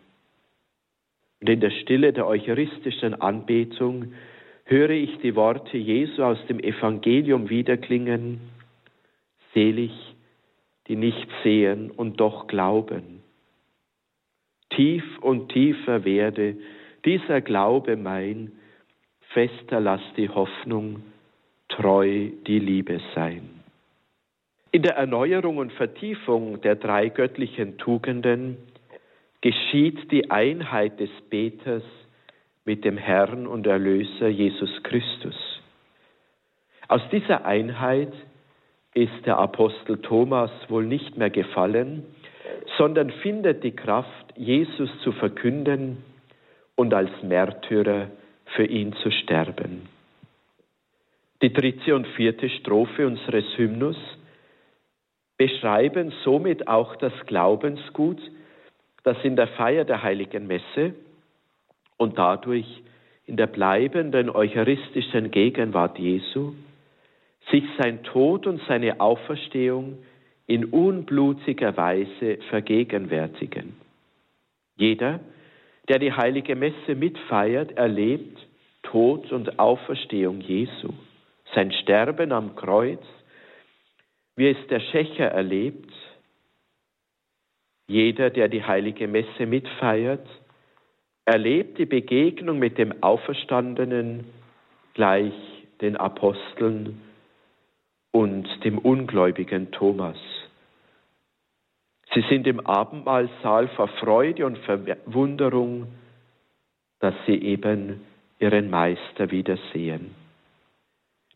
Und 1.42 1.50
in 1.50 1.60
der 1.60 1.72
Stille 1.72 2.14
der 2.14 2.28
eucharistischen 2.28 3.14
Anbetung 3.20 4.14
höre 4.64 4.92
ich 4.92 5.18
die 5.18 5.36
Worte 5.36 5.76
Jesu 5.78 6.24
aus 6.24 6.40
dem 6.48 6.62
Evangelium 6.62 7.50
wiederklingen, 7.50 8.40
selig, 9.54 9.92
die 10.88 10.96
nicht 10.96 11.28
sehen 11.44 11.92
und 11.92 12.22
doch 12.22 12.48
glauben. 12.48 13.22
Tief 14.70 15.04
und 15.20 15.52
tiefer 15.52 16.06
werde 16.06 16.56
dieser 17.04 17.42
Glaube 17.42 17.98
mein, 17.98 18.54
fester 19.34 19.80
lass 19.80 20.02
die 20.18 20.30
Hoffnung, 20.30 21.04
treu 21.70 22.30
die 22.48 22.60
Liebe 22.60 23.00
sein. 23.16 23.50
In 24.72 24.84
der 24.84 24.96
Erneuerung 24.96 25.58
und 25.58 25.74
Vertiefung 25.74 26.62
der 26.62 26.76
drei 26.76 27.10
göttlichen 27.10 27.78
Tugenden 27.78 28.58
geschieht 29.42 30.12
die 30.12 30.30
Einheit 30.30 31.00
des 31.00 31.10
Beters 31.30 31.84
mit 32.66 32.86
dem 32.86 32.98
Herrn 32.98 33.48
und 33.48 33.66
Erlöser 33.66 34.28
Jesus 34.28 34.84
Christus. 34.84 35.36
Aus 36.88 37.02
dieser 37.12 37.46
Einheit 37.46 38.14
ist 38.94 39.26
der 39.26 39.38
Apostel 39.38 40.02
Thomas 40.02 40.52
wohl 40.68 40.86
nicht 40.86 41.18
mehr 41.18 41.30
gefallen, 41.30 42.06
sondern 42.78 43.10
findet 43.10 43.64
die 43.64 43.76
Kraft, 43.76 44.34
Jesus 44.36 44.90
zu 45.04 45.12
verkünden 45.12 46.04
und 46.76 46.94
als 46.94 47.12
Märtyrer 47.24 48.08
für 48.56 48.66
ihn 48.66 48.94
zu 49.04 49.12
sterben. 49.12 49.88
Die 51.42 51.54
dritte 51.54 51.96
und 51.96 52.08
vierte 52.08 52.50
Strophe 52.50 53.08
unseres 53.08 53.46
Hymnus 53.58 53.98
beschreiben 55.38 56.12
somit 56.24 56.68
auch 56.68 56.96
das 56.98 57.14
Glaubensgut, 57.26 58.20
das 59.04 59.18
in 59.24 59.38
der 59.38 59.48
Feier 59.48 59.86
der 59.86 60.04
heiligen 60.04 60.48
Messe 60.48 60.94
und 61.98 62.18
dadurch 62.18 62.66
in 63.26 63.38
der 63.38 63.48
bleibenden 63.48 64.30
eucharistischen 64.30 65.32
Gegenwart 65.32 65.98
Jesu 65.98 66.56
sich 67.52 67.64
sein 67.78 68.04
Tod 68.04 68.46
und 68.48 68.62
seine 68.68 69.00
Auferstehung 69.00 70.00
in 70.46 70.66
unblutiger 70.66 71.78
Weise 71.78 72.40
vergegenwärtigen. 72.50 73.76
Jeder, 74.76 75.20
der 75.90 76.00
die 76.00 76.14
heilige 76.14 76.56
Messe 76.56 76.96
mitfeiert, 76.96 77.72
erlebt 77.72 78.38
Tod 78.84 79.32
und 79.32 79.60
Auferstehung 79.60 80.40
Jesu. 80.42 80.94
sein 81.54 81.72
Sterben 81.72 82.32
am 82.32 82.56
Kreuz, 82.56 83.02
wie 84.36 84.50
es 84.50 84.68
der 84.70 84.80
Schächer 84.80 85.26
erlebt, 85.26 85.92
jeder, 87.88 88.30
der 88.30 88.48
die 88.48 88.64
heilige 88.64 89.08
Messe 89.08 89.48
mitfeiert, 89.48 90.28
erlebt 91.26 91.80
die 91.80 91.88
Begegnung 91.88 92.60
mit 92.60 92.78
dem 92.78 93.02
Auferstandenen 93.02 94.26
gleich 94.94 95.34
den 95.82 95.98
Aposteln 95.98 97.02
und 98.12 98.48
dem 98.64 98.78
ungläubigen 98.78 99.72
Thomas. 99.72 100.18
Sie 102.14 102.22
sind 102.30 102.48
im 102.48 102.66
Abendmahlsaal 102.66 103.68
vor 103.70 103.88
Freude 103.88 104.46
und 104.46 104.58
Verwunderung, 104.60 105.88
dass 107.00 107.14
sie 107.26 107.36
eben 107.36 108.02
ihren 108.40 108.70
Meister 108.70 109.32
wiedersehen. 109.32 110.16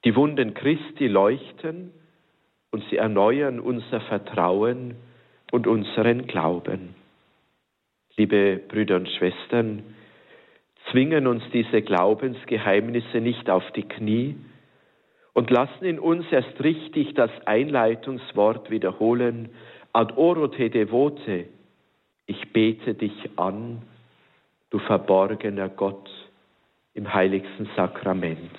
Die 0.03 0.15
Wunden 0.15 0.53
Christi 0.53 1.07
leuchten 1.07 1.91
und 2.71 2.84
sie 2.89 2.97
erneuern 2.97 3.59
unser 3.59 4.01
Vertrauen 4.01 4.95
und 5.51 5.67
unseren 5.67 6.26
Glauben. 6.28 6.95
Liebe 8.17 8.57
Brüder 8.67 8.95
und 8.95 9.09
Schwestern, 9.09 9.84
zwingen 10.91 11.28
uns 11.28 11.43
diese 11.53 11.82
Glaubensgeheimnisse 11.82 13.21
nicht 13.21 13.49
auf 13.49 13.63
die 13.71 13.88
Knie 13.88 14.36
und 15.34 15.49
lassen 15.49 15.86
in 15.86 15.99
uns 15.99 16.26
erst 16.32 16.63
richtig 16.63 17.13
das 17.13 17.32
Einleitungswort 17.45 18.69
wiederholen, 18.69 19.49
ad 19.93 20.17
oro 20.17 20.47
te 20.47 20.69
devote, 20.69 21.45
ich 22.25 22.51
bete 22.51 22.95
dich 22.95 23.29
an, 23.35 23.81
du 24.71 24.79
verborgener 24.79 25.69
Gott 25.69 26.09
im 26.95 27.13
heiligsten 27.13 27.69
Sakrament. 27.75 28.57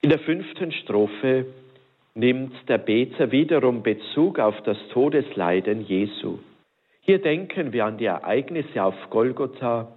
In 0.00 0.10
der 0.10 0.20
fünften 0.20 0.72
Strophe 0.72 1.46
nimmt 2.14 2.54
der 2.68 2.78
Beter 2.78 3.30
wiederum 3.32 3.82
Bezug 3.82 4.38
auf 4.38 4.60
das 4.62 4.76
Todesleiden 4.92 5.84
Jesu. 5.86 6.38
Hier 7.00 7.20
denken 7.20 7.72
wir 7.72 7.86
an 7.86 7.98
die 7.98 8.06
Ereignisse 8.06 8.82
auf 8.82 8.94
Golgotha 9.10 9.92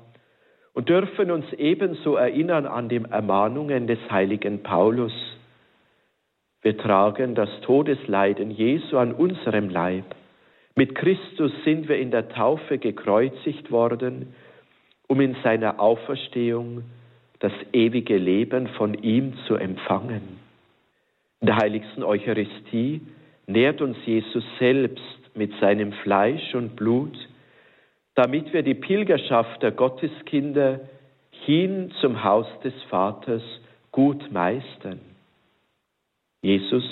und 0.73 0.89
dürfen 0.89 1.30
uns 1.30 1.51
ebenso 1.53 2.15
erinnern 2.15 2.65
an 2.65 2.89
die 2.89 3.01
Ermahnungen 3.09 3.86
des 3.86 3.99
heiligen 4.09 4.63
Paulus. 4.63 5.13
Wir 6.66 6.80
tragen 6.80 7.36
das 7.36 7.61
Todesleiden 7.61 8.49
Jesu 8.49 8.97
an 8.97 9.13
unserem 9.13 9.70
Leib. 9.70 10.16
Mit 10.74 10.95
Christus 10.95 11.51
sind 11.63 11.88
wir 11.88 11.99
in 11.99 12.09
der 12.09 12.28
Taufe 12.30 12.80
gekreuzigt 12.80 13.70
worden, 13.70 14.34
um 15.05 15.22
in 15.22 15.36
seiner 15.43 15.80
Auferstehung 15.80 16.82
das 17.38 17.51
ewige 17.72 18.18
Leben 18.18 18.66
von 18.70 18.95
ihm 18.95 19.36
zu 19.45 19.57
empfangen. 19.57 20.39
In 21.41 21.45
der 21.45 21.57
heiligsten 21.57 22.01
Eucharistie 22.01 23.01
nährt 23.45 23.80
uns 23.80 23.97
Jesus 24.03 24.43
selbst 24.57 25.36
mit 25.36 25.51
seinem 25.61 25.91
Fleisch 25.91 26.55
und 26.55 26.76
Blut, 26.76 27.16
damit 28.16 28.53
wir 28.53 28.63
die 28.63 28.74
Pilgerschaft 28.74 29.61
der 29.61 29.70
Gotteskinder 29.70 30.80
hin 31.30 31.91
zum 32.01 32.24
Haus 32.24 32.47
des 32.63 32.74
Vaters 32.89 33.43
gut 33.91 34.32
meistern. 34.32 35.14
Jesus 36.46 36.84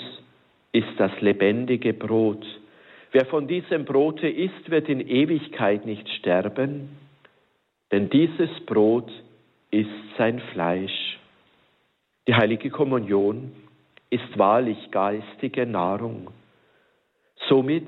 ist 0.72 0.88
das 0.98 1.12
lebendige 1.20 1.92
Brot. 1.92 2.44
Wer 3.12 3.24
von 3.26 3.46
diesem 3.46 3.84
Brote 3.84 4.28
isst, 4.28 4.68
wird 4.68 4.88
in 4.88 5.00
Ewigkeit 5.00 5.86
nicht 5.86 6.08
sterben, 6.08 6.88
denn 7.92 8.10
dieses 8.10 8.50
Brot 8.66 9.08
ist 9.70 9.88
sein 10.18 10.40
Fleisch. 10.52 11.20
Die 12.26 12.34
heilige 12.34 12.68
Kommunion 12.68 13.52
ist 14.10 14.36
wahrlich 14.36 14.90
geistige 14.90 15.66
Nahrung. 15.66 16.32
Somit 17.48 17.86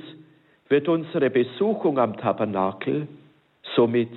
wird 0.68 0.86
unsere 0.86 1.30
Besuchung 1.30 1.98
am 1.98 2.16
Tabernakel, 2.16 3.08
somit 3.74 4.12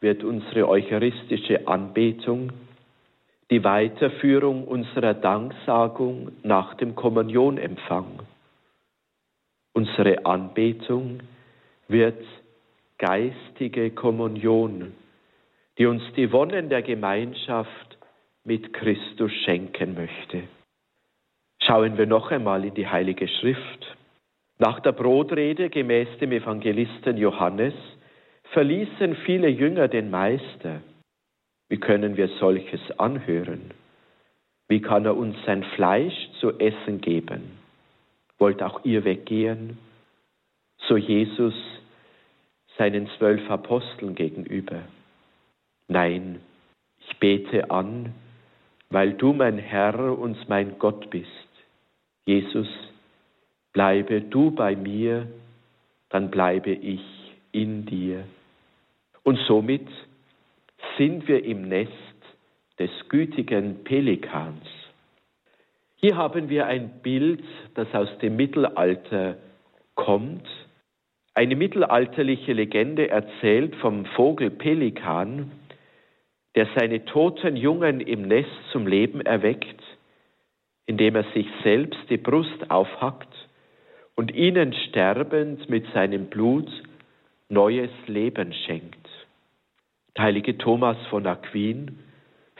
wird 0.00 0.24
unsere 0.24 0.66
eucharistische 0.66 1.68
Anbetung 1.68 2.50
die 3.50 3.64
Weiterführung 3.64 4.64
unserer 4.64 5.14
Danksagung 5.14 6.32
nach 6.42 6.74
dem 6.74 6.94
Kommunionempfang. 6.94 8.20
Unsere 9.72 10.26
Anbetung 10.26 11.20
wird 11.88 12.22
geistige 12.98 13.90
Kommunion, 13.92 14.92
die 15.78 15.86
uns 15.86 16.02
die 16.16 16.30
Wonnen 16.32 16.68
der 16.68 16.82
Gemeinschaft 16.82 17.98
mit 18.44 18.72
Christus 18.72 19.32
schenken 19.44 19.94
möchte. 19.94 20.42
Schauen 21.62 21.96
wir 21.96 22.06
noch 22.06 22.30
einmal 22.30 22.64
in 22.64 22.74
die 22.74 22.88
Heilige 22.88 23.28
Schrift. 23.28 23.96
Nach 24.58 24.80
der 24.80 24.92
Brotrede 24.92 25.70
gemäß 25.70 26.08
dem 26.20 26.32
Evangelisten 26.32 27.16
Johannes 27.16 27.74
verließen 28.52 29.16
viele 29.24 29.48
Jünger 29.48 29.88
den 29.88 30.10
Meister. 30.10 30.80
Wie 31.68 31.78
können 31.78 32.16
wir 32.16 32.28
solches 32.40 32.80
anhören? 32.98 33.72
Wie 34.68 34.80
kann 34.80 35.04
er 35.04 35.16
uns 35.16 35.36
sein 35.46 35.64
Fleisch 35.74 36.14
zu 36.40 36.58
essen 36.58 37.00
geben? 37.00 37.58
Wollt 38.38 38.62
auch 38.62 38.84
ihr 38.84 39.04
weggehen? 39.04 39.78
So 40.86 40.96
Jesus 40.96 41.54
seinen 42.76 43.08
zwölf 43.18 43.50
Aposteln 43.50 44.14
gegenüber. 44.14 44.82
Nein, 45.88 46.40
ich 47.00 47.16
bete 47.18 47.70
an, 47.70 48.14
weil 48.90 49.14
du 49.14 49.32
mein 49.32 49.58
Herr 49.58 50.18
und 50.18 50.48
mein 50.48 50.78
Gott 50.78 51.10
bist. 51.10 51.28
Jesus, 52.26 52.68
bleibe 53.72 54.20
du 54.20 54.50
bei 54.50 54.76
mir, 54.76 55.26
dann 56.10 56.30
bleibe 56.30 56.70
ich 56.70 57.02
in 57.52 57.86
dir. 57.86 58.24
Und 59.24 59.38
somit 59.46 59.86
sind 60.96 61.28
wir 61.28 61.44
im 61.44 61.68
Nest 61.68 61.92
des 62.78 62.90
gütigen 63.08 63.84
Pelikans. 63.84 64.64
Hier 65.96 66.16
haben 66.16 66.48
wir 66.48 66.66
ein 66.66 67.00
Bild, 67.02 67.42
das 67.74 67.92
aus 67.92 68.08
dem 68.18 68.36
Mittelalter 68.36 69.36
kommt. 69.94 70.46
Eine 71.34 71.56
mittelalterliche 71.56 72.52
Legende 72.52 73.08
erzählt 73.10 73.74
vom 73.76 74.04
Vogel 74.06 74.50
Pelikan, 74.50 75.50
der 76.54 76.68
seine 76.76 77.04
toten 77.04 77.56
Jungen 77.56 78.00
im 78.00 78.22
Nest 78.22 78.50
zum 78.72 78.86
Leben 78.86 79.20
erweckt, 79.20 79.82
indem 80.86 81.16
er 81.16 81.24
sich 81.34 81.46
selbst 81.62 81.98
die 82.10 82.16
Brust 82.16 82.70
aufhackt 82.70 83.34
und 84.14 84.34
ihnen 84.34 84.72
sterbend 84.72 85.68
mit 85.68 85.84
seinem 85.92 86.26
Blut 86.26 86.70
neues 87.48 87.90
Leben 88.06 88.52
schenkt. 88.52 89.07
Heilige 90.18 90.58
Thomas 90.58 90.96
von 91.10 91.26
Aquin 91.26 91.98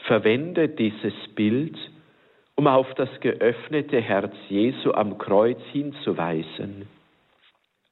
verwendet 0.07 0.79
dieses 0.79 1.13
Bild, 1.35 1.77
um 2.55 2.67
auf 2.67 2.93
das 2.95 3.09
geöffnete 3.19 3.99
Herz 4.01 4.33
Jesu 4.47 4.91
am 4.93 5.17
Kreuz 5.17 5.59
hinzuweisen. 5.71 6.87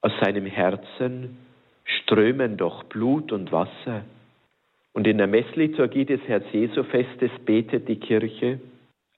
Aus 0.02 0.12
seinem 0.22 0.46
Herzen 0.46 1.38
strömen 1.84 2.58
doch 2.58 2.84
Blut 2.86 3.32
und 3.32 3.52
Wasser. 3.52 4.04
Und 4.94 5.06
in 5.06 5.18
der 5.18 5.28
Messliturgie 5.28 6.06
des 6.06 6.22
Herz 6.28 6.46
Jesu 6.52 6.84
Festes 6.84 7.32
betet 7.46 7.88
die 7.88 8.00
Kirche, 8.00 8.60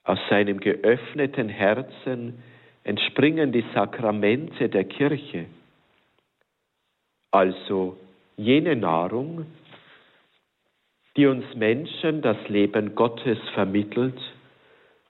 aus 0.03 0.19
seinem 0.29 0.59
geöffneten 0.59 1.49
Herzen 1.49 2.41
entspringen 2.83 3.51
die 3.51 3.63
Sakramente 3.73 4.69
der 4.69 4.85
Kirche. 4.85 5.45
Also 7.31 7.97
jene 8.37 8.75
Nahrung, 8.75 9.45
die 11.15 11.25
uns 11.25 11.45
Menschen 11.55 12.21
das 12.21 12.37
Leben 12.47 12.95
Gottes 12.95 13.37
vermittelt 13.53 14.19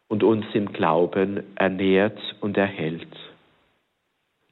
und 0.07 0.23
uns 0.23 0.45
im 0.53 0.71
Glauben 0.71 1.43
ernährt 1.55 2.19
und 2.41 2.57
erhält. 2.57 3.15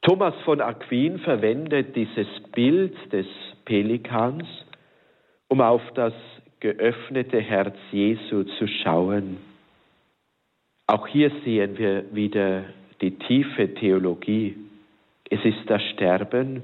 Thomas 0.01 0.35
von 0.45 0.61
Aquin 0.61 1.19
verwendet 1.19 1.95
dieses 1.95 2.27
Bild 2.53 2.95
des 3.11 3.25
Pelikans, 3.65 4.45
um 5.49 5.59
auf 5.61 5.81
das 5.95 6.13
geöffnete 6.59 7.41
Herz 7.41 7.75
Jesu 7.91 8.43
zu 8.43 8.67
schauen. 8.67 9.37
Auch 10.87 11.07
hier 11.07 11.31
sehen 11.43 11.77
wir 11.77 12.05
wieder 12.15 12.63
die 13.01 13.17
tiefe 13.17 13.73
Theologie. 13.73 14.55
Es 15.29 15.43
ist 15.43 15.69
das 15.69 15.81
Sterben 15.93 16.63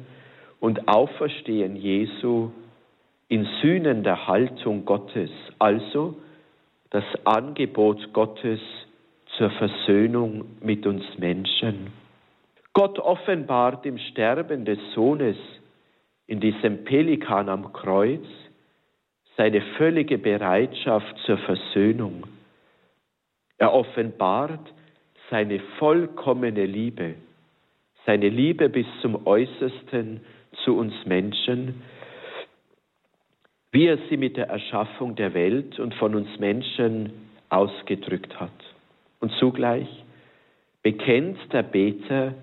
und 0.60 0.88
Auferstehen 0.88 1.76
Jesu 1.76 2.52
in 3.34 3.48
sühnender 3.64 4.28
Haltung 4.28 4.86
Gottes, 4.86 5.32
also 5.58 6.22
das 6.92 7.04
Angebot 7.24 8.14
Gottes 8.14 8.60
zur 9.38 9.50
Versöhnung 9.50 10.46
mit 10.62 10.86
uns 10.86 11.04
Menschen. 11.18 11.92
Gott 12.74 13.00
offenbart 13.00 13.88
im 13.88 13.98
Sterben 13.98 14.66
des 14.66 14.78
Sohnes 14.94 15.36
in 16.28 16.42
diesem 16.42 16.84
Pelikan 16.84 17.50
am 17.50 17.74
Kreuz 17.74 18.24
seine 19.36 19.62
völlige 19.78 20.20
Bereitschaft 20.20 21.18
zur 21.26 21.40
Versöhnung. 21.40 22.28
Er 23.58 23.74
offenbart, 23.74 24.72
seine 25.32 25.60
vollkommene 25.80 26.68
Liebe, 26.68 27.16
seine 28.06 28.30
Liebe 28.30 28.70
bis 28.70 28.86
zum 29.02 29.26
Äußersten 29.26 30.22
zu 30.64 30.78
uns 30.78 30.94
Menschen, 31.06 31.82
wie 33.74 33.88
er 33.88 33.97
sie 34.07 34.17
mit 34.17 34.38
der 34.38 34.49
Erschaffung 34.49 35.15
der 35.15 35.34
Welt 35.34 35.80
und 35.80 35.95
von 35.95 36.13
uns 36.13 36.30
Menschen 36.39 37.11
ausgedrückt 37.49 38.39
hat. 38.39 38.51
Und 39.19 39.32
zugleich 39.39 39.88
bekennt 40.84 41.39
der 41.51 41.63
Beter, 41.63 42.36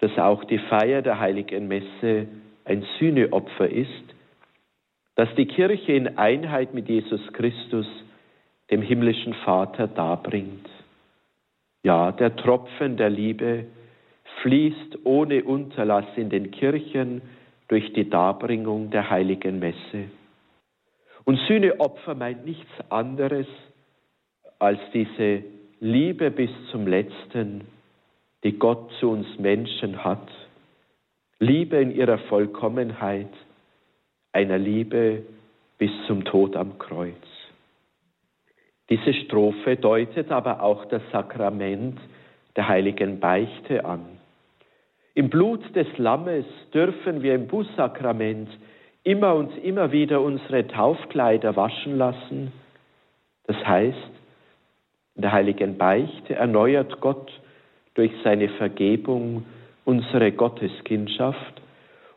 dass 0.00 0.18
auch 0.18 0.42
die 0.44 0.58
Feier 0.58 1.02
der 1.02 1.20
heiligen 1.20 1.68
Messe 1.68 2.26
ein 2.64 2.84
Sühneopfer 2.98 3.70
ist, 3.70 3.88
dass 5.14 5.32
die 5.36 5.46
Kirche 5.46 5.92
in 5.92 6.18
Einheit 6.18 6.74
mit 6.74 6.88
Jesus 6.88 7.20
Christus, 7.32 7.86
dem 8.72 8.82
himmlischen 8.82 9.34
Vater, 9.44 9.86
darbringt. 9.86 10.68
Ja, 11.84 12.10
der 12.10 12.34
Tropfen 12.34 12.96
der 12.96 13.10
Liebe 13.10 13.66
fließt 14.42 14.98
ohne 15.04 15.44
Unterlass 15.44 16.06
in 16.16 16.28
den 16.28 16.50
Kirchen 16.50 17.22
durch 17.68 17.92
die 17.92 18.10
Darbringung 18.10 18.90
der 18.90 19.10
heiligen 19.10 19.60
Messe. 19.60 20.08
Und 21.24 21.38
Sühneopfer 21.48 22.14
meint 22.14 22.44
nichts 22.44 22.70
anderes 22.90 23.46
als 24.58 24.78
diese 24.92 25.42
Liebe 25.80 26.30
bis 26.30 26.50
zum 26.70 26.86
letzten, 26.86 27.66
die 28.42 28.58
Gott 28.58 28.90
zu 29.00 29.10
uns 29.10 29.26
Menschen 29.38 30.04
hat. 30.04 30.28
Liebe 31.38 31.76
in 31.76 31.90
ihrer 31.90 32.18
Vollkommenheit, 32.18 33.30
einer 34.32 34.58
Liebe 34.58 35.22
bis 35.78 35.90
zum 36.06 36.24
Tod 36.24 36.56
am 36.56 36.78
Kreuz. 36.78 37.14
Diese 38.90 39.14
Strophe 39.14 39.76
deutet 39.76 40.30
aber 40.30 40.62
auch 40.62 40.84
das 40.86 41.02
Sakrament 41.10 41.98
der 42.56 42.68
heiligen 42.68 43.18
Beichte 43.18 43.84
an. 43.84 44.04
Im 45.14 45.30
Blut 45.30 45.74
des 45.74 45.86
Lammes 45.96 46.44
dürfen 46.72 47.22
wir 47.22 47.34
im 47.34 47.46
Bußsakrament 47.46 48.48
immer 49.04 49.34
und 49.34 49.56
immer 49.62 49.92
wieder 49.92 50.20
unsere 50.20 50.66
Taufkleider 50.66 51.54
waschen 51.56 51.98
lassen. 51.98 52.52
Das 53.46 53.56
heißt, 53.56 54.10
in 55.14 55.22
der 55.22 55.32
heiligen 55.32 55.78
Beichte 55.78 56.34
erneuert 56.34 57.00
Gott 57.00 57.30
durch 57.94 58.10
seine 58.24 58.48
Vergebung 58.48 59.44
unsere 59.84 60.32
Gotteskindschaft 60.32 61.60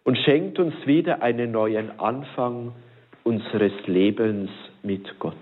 und 0.04 0.18
schenkt 0.18 0.58
uns 0.58 0.74
wieder 0.86 1.22
einen 1.22 1.52
neuen 1.52 2.00
Anfang 2.00 2.72
unseres 3.24 3.74
Lebens 3.86 4.50
mit 4.82 5.20
Gott. 5.20 5.36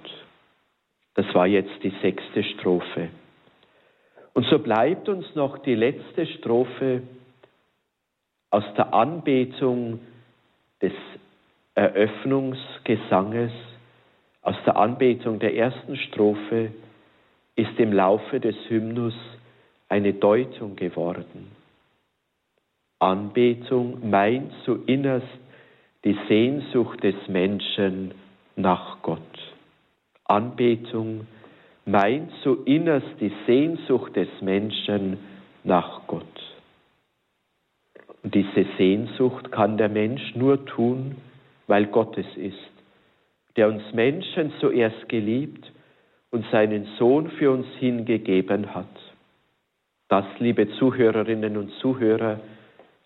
Das 1.13 1.25
war 1.33 1.45
jetzt 1.45 1.83
die 1.83 1.93
sechste 2.01 2.43
Strophe. 2.43 3.09
Und 4.33 4.45
so 4.47 4.59
bleibt 4.59 5.07
uns 5.07 5.23
noch 5.35 5.59
die 5.59 5.75
letzte 5.75 6.25
Strophe 6.25 7.03
aus 8.49 8.65
der 8.75 8.93
Anbetung 8.93 9.99
des 10.81 10.91
Eröffnungsgesanges, 11.75 13.51
aus 14.41 14.55
der 14.65 14.77
Anbetung 14.77 15.39
der 15.39 15.55
ersten 15.55 15.97
Strophe, 15.97 16.71
ist 17.55 17.77
im 17.77 17.93
Laufe 17.93 18.39
des 18.39 18.55
Hymnus 18.69 19.13
eine 19.89 20.13
Deutung 20.13 20.75
geworden. 20.75 21.51
Anbetung 22.99 24.09
meint 24.09 24.51
zu 24.63 24.83
innerst 24.85 25.27
die 26.03 26.17
Sehnsucht 26.27 27.03
des 27.03 27.15
Menschen 27.27 28.13
nach 28.55 29.01
Gott. 29.01 29.19
Anbetung 30.23 31.27
meint 31.85 32.31
zu 32.41 32.63
innerst 32.63 33.19
die 33.19 33.33
Sehnsucht 33.45 34.15
des 34.15 34.29
Menschen 34.41 35.17
nach 35.63 36.07
Gott. 36.07 36.23
Und 38.23 38.33
diese 38.33 38.65
Sehnsucht 38.77 39.51
kann 39.51 39.77
der 39.77 39.89
Mensch 39.89 40.35
nur 40.35 40.65
tun, 40.65 41.17
weil 41.67 41.87
Gott 41.87 42.17
es 42.17 42.37
ist, 42.37 42.71
der 43.55 43.67
uns 43.67 43.83
Menschen 43.93 44.51
zuerst 44.59 45.07
geliebt 45.09 45.71
und 46.31 46.45
seinen 46.51 46.85
Sohn 46.97 47.29
für 47.31 47.51
uns 47.51 47.67
hingegeben 47.79 48.73
hat. 48.75 48.85
Das, 50.07 50.25
liebe 50.39 50.69
Zuhörerinnen 50.77 51.57
und 51.57 51.71
Zuhörer, 51.79 52.39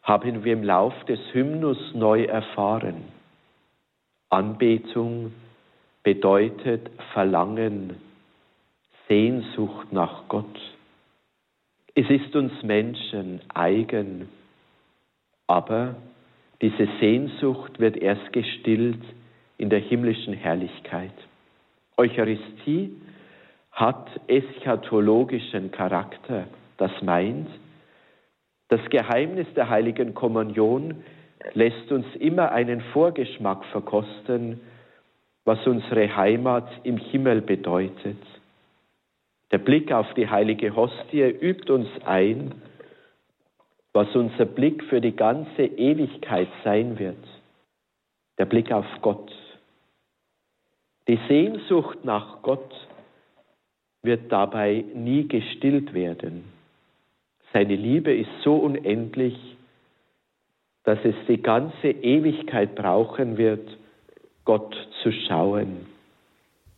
haben 0.01 0.43
wir 0.43 0.53
im 0.53 0.63
Lauf 0.63 0.93
des 1.05 1.19
Hymnus 1.33 1.77
neu 1.93 2.23
erfahren. 2.23 3.05
Anbetung 4.29 5.31
bedeutet 6.03 6.89
Verlangen, 7.13 7.95
Sehnsucht 9.07 9.91
nach 9.91 10.27
Gott. 10.27 10.59
Es 11.95 12.09
ist 12.09 12.35
uns 12.35 12.51
Menschen 12.63 13.41
eigen, 13.53 14.29
aber 15.47 15.95
diese 16.61 16.87
Sehnsucht 16.99 17.79
wird 17.79 17.97
erst 17.97 18.33
gestillt 18.33 19.03
in 19.57 19.69
der 19.69 19.79
himmlischen 19.79 20.33
Herrlichkeit. 20.33 21.13
Eucharistie 21.97 22.91
hat 23.71 24.09
eschatologischen 24.27 25.71
Charakter. 25.71 26.47
Das 26.77 26.91
meint, 27.01 27.47
das 28.69 28.81
Geheimnis 28.89 29.47
der 29.55 29.69
heiligen 29.69 30.13
Kommunion 30.13 31.03
lässt 31.53 31.91
uns 31.91 32.05
immer 32.19 32.51
einen 32.51 32.81
Vorgeschmack 32.93 33.65
verkosten, 33.65 34.59
was 35.45 35.65
unsere 35.65 36.15
Heimat 36.15 36.69
im 36.83 36.97
Himmel 36.97 37.41
bedeutet. 37.41 38.17
Der 39.51 39.57
Blick 39.57 39.91
auf 39.91 40.13
die 40.13 40.29
heilige 40.29 40.75
Hostie 40.75 41.23
übt 41.23 41.71
uns 41.71 41.87
ein, 42.05 42.53
was 43.93 44.15
unser 44.15 44.45
Blick 44.45 44.83
für 44.85 45.01
die 45.01 45.15
ganze 45.15 45.63
Ewigkeit 45.63 46.49
sein 46.63 46.99
wird. 46.99 47.23
Der 48.37 48.45
Blick 48.45 48.71
auf 48.71 48.85
Gott. 49.01 49.31
Die 51.07 51.19
Sehnsucht 51.27 52.05
nach 52.05 52.41
Gott 52.43 52.73
wird 54.03 54.31
dabei 54.31 54.85
nie 54.93 55.27
gestillt 55.27 55.93
werden. 55.93 56.43
Seine 57.51 57.75
Liebe 57.75 58.15
ist 58.15 58.29
so 58.43 58.55
unendlich, 58.55 59.35
dass 60.83 60.99
es 61.03 61.15
die 61.27 61.41
ganze 61.41 61.89
Ewigkeit 61.89 62.75
brauchen 62.75 63.37
wird, 63.37 63.77
Gott 64.45 64.75
zu 65.03 65.11
schauen. 65.11 65.87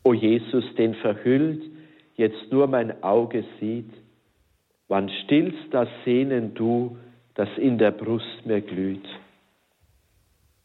O 0.03 0.13
Jesus, 0.13 0.63
den 0.75 0.95
verhüllt 0.95 1.63
jetzt 2.15 2.51
nur 2.51 2.67
mein 2.67 3.03
Auge 3.03 3.43
sieht, 3.59 3.91
wann 4.91 5.07
stillst 5.23 5.73
das 5.73 5.87
Sehnen 6.03 6.53
du, 6.53 6.97
das 7.35 7.47
in 7.55 7.77
der 7.77 7.91
Brust 7.91 8.45
mir 8.45 8.59
glüht. 8.59 9.07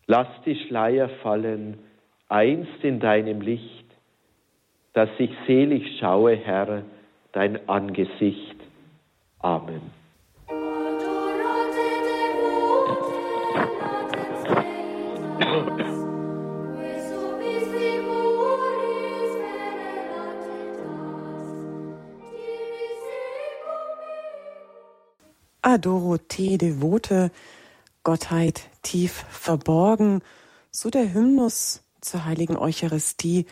Lass 0.09 0.27
die 0.45 0.57
Schleier 0.67 1.09
fallen, 1.23 1.79
einst 2.29 2.83
in 2.83 2.99
deinem 2.99 3.41
Licht, 3.41 3.85
dass 4.95 5.11
ich 5.19 5.31
selig 5.47 6.01
schaue, 6.01 6.35
Herr, 6.35 6.83
dein 7.31 7.69
Angesicht. 7.69 8.57
Amen. 9.39 9.93
Dorothee 25.79 26.59
Devote, 26.59 27.31
Gottheit 28.03 28.63
tief 28.83 29.25
verborgen, 29.31 30.23
so 30.71 30.91
der 30.91 31.13
Hymnus 31.13 31.83
zur 32.01 32.25
heiligen 32.25 32.57
Eucharistie 32.57 33.47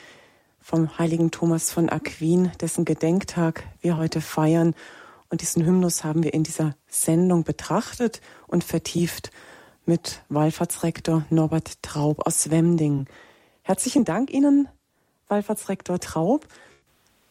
vom 0.60 0.98
heiligen 0.98 1.30
Thomas 1.30 1.70
von 1.70 1.90
Aquin, 1.90 2.52
dessen 2.60 2.84
Gedenktag 2.84 3.64
wir 3.80 3.96
heute 3.96 4.20
feiern. 4.20 4.74
Und 5.28 5.42
diesen 5.42 5.64
Hymnus 5.64 6.04
haben 6.04 6.22
wir 6.22 6.32
in 6.32 6.42
dieser 6.42 6.74
Sendung 6.86 7.44
betrachtet 7.44 8.20
und 8.46 8.64
vertieft 8.64 9.30
mit 9.84 10.22
Wallfahrtsrektor 10.28 11.24
Norbert 11.30 11.82
Traub 11.82 12.26
aus 12.26 12.50
Wemding. 12.50 13.06
Herzlichen 13.62 14.04
Dank 14.04 14.30
Ihnen, 14.30 14.68
Wallfahrtsrektor 15.28 15.98
Traub. 16.00 16.46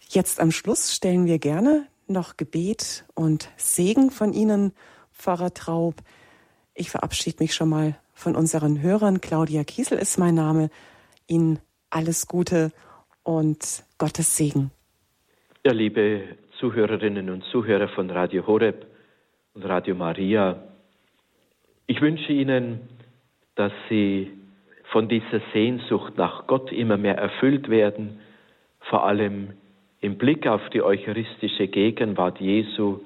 Jetzt 0.10 0.40
am 0.40 0.52
Schluss 0.52 0.94
stellen 0.94 1.26
wir 1.26 1.40
gerne 1.40 1.88
noch 2.14 2.38
Gebet 2.38 3.06
und 3.16 3.50
Segen 3.58 4.10
von 4.10 4.32
Ihnen, 4.34 4.72
Pfarrer 5.12 5.54
Traub. 5.54 5.96
Ich 6.74 6.90
verabschiede 6.90 7.44
mich 7.44 7.54
schon 7.54 7.70
mal 7.70 7.96
von 8.14 8.36
unseren 8.36 8.82
Hörern. 8.82 9.20
Claudia 9.20 9.64
Kiesel 9.64 9.98
ist 9.98 10.18
mein 10.18 10.36
Name. 10.36 10.70
Ihnen 11.28 11.60
alles 11.90 12.28
Gute 12.28 12.72
und 13.24 13.84
Gottes 13.98 14.38
Segen. 14.38 14.72
Ja, 15.66 15.74
liebe 15.74 16.38
Zuhörerinnen 16.60 17.30
und 17.30 17.44
Zuhörer 17.52 17.90
von 17.90 18.10
Radio 18.10 18.46
Horeb 18.48 18.86
und 19.54 19.64
Radio 19.64 19.96
Maria, 19.96 20.64
ich 21.88 22.02
wünsche 22.02 22.32
Ihnen, 22.32 22.88
dass 23.56 23.72
Sie 23.90 24.32
von 24.92 25.10
dieser 25.10 25.42
Sehnsucht 25.54 26.18
nach 26.18 26.48
Gott 26.48 26.72
immer 26.72 26.98
mehr 26.98 27.18
erfüllt 27.18 27.70
werden, 27.70 28.20
vor 28.90 29.06
allem 29.06 29.54
im 30.04 30.18
Blick 30.18 30.46
auf 30.48 30.70
die 30.72 30.82
eucharistische 30.82 31.70
Gegenwart 31.70 32.42
Jesu 32.42 33.00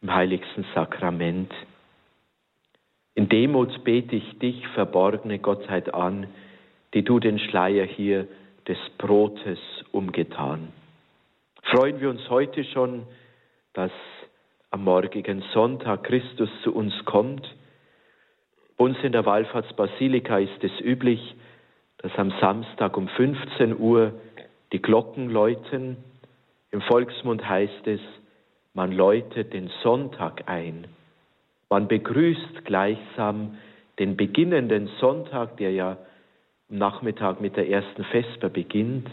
im 0.00 0.14
heiligsten 0.14 0.64
Sakrament. 0.74 1.52
In 3.14 3.28
Demut 3.28 3.84
bete 3.84 4.16
ich 4.16 4.38
dich, 4.38 4.66
verborgene 4.68 5.38
Gottheit 5.40 5.92
an, 5.92 6.26
die 6.94 7.04
du 7.04 7.20
den 7.20 7.38
Schleier 7.38 7.84
hier 7.84 8.28
des 8.66 8.78
Brotes 8.96 9.58
umgetan. 9.92 10.72
Freuen 11.64 12.00
wir 12.00 12.08
uns 12.08 12.26
heute 12.30 12.64
schon, 12.64 13.02
dass 13.74 13.92
am 14.70 14.84
morgigen 14.84 15.44
Sonntag 15.52 16.04
Christus 16.04 16.48
zu 16.64 16.74
uns 16.74 16.94
kommt. 17.04 17.46
Uns 18.78 18.96
in 19.02 19.12
der 19.12 19.26
Wallfahrtsbasilika 19.26 20.38
ist 20.38 20.64
es 20.64 20.80
üblich, 20.80 21.34
dass 21.98 22.12
am 22.16 22.32
Samstag 22.40 22.96
um 22.96 23.08
15 23.08 23.78
Uhr 23.78 24.14
die 24.72 24.80
Glocken 24.80 25.28
läuten. 25.28 25.98
Im 26.72 26.80
Volksmund 26.80 27.46
heißt 27.46 27.86
es, 27.86 28.00
man 28.74 28.92
läutet 28.92 29.52
den 29.52 29.70
Sonntag 29.82 30.44
ein. 30.46 30.86
Man 31.68 31.86
begrüßt 31.86 32.64
gleichsam 32.64 33.58
den 33.98 34.16
beginnenden 34.16 34.88
Sonntag, 34.98 35.58
der 35.58 35.70
ja 35.72 35.98
am 36.70 36.78
Nachmittag 36.78 37.42
mit 37.42 37.56
der 37.56 37.68
ersten 37.68 38.04
Vesper 38.04 38.48
beginnt. 38.48 39.08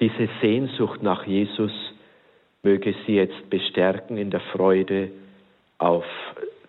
Diese 0.00 0.28
Sehnsucht 0.40 1.02
nach 1.02 1.24
Jesus 1.24 1.72
möge 2.64 2.94
sie 3.06 3.14
jetzt 3.14 3.48
bestärken 3.48 4.16
in 4.16 4.30
der 4.30 4.40
Freude 4.52 5.12
auf 5.78 6.04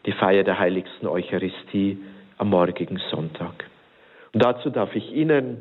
die 0.06 0.12
Feier 0.12 0.44
der 0.44 0.60
heiligsten 0.60 1.08
Eucharistie 1.08 1.98
am 2.38 2.52
morgigen 2.52 3.02
Sonntag. 3.10 3.66
Und 4.34 4.44
dazu 4.44 4.70
darf 4.70 4.96
ich 4.96 5.12
Ihnen 5.12 5.58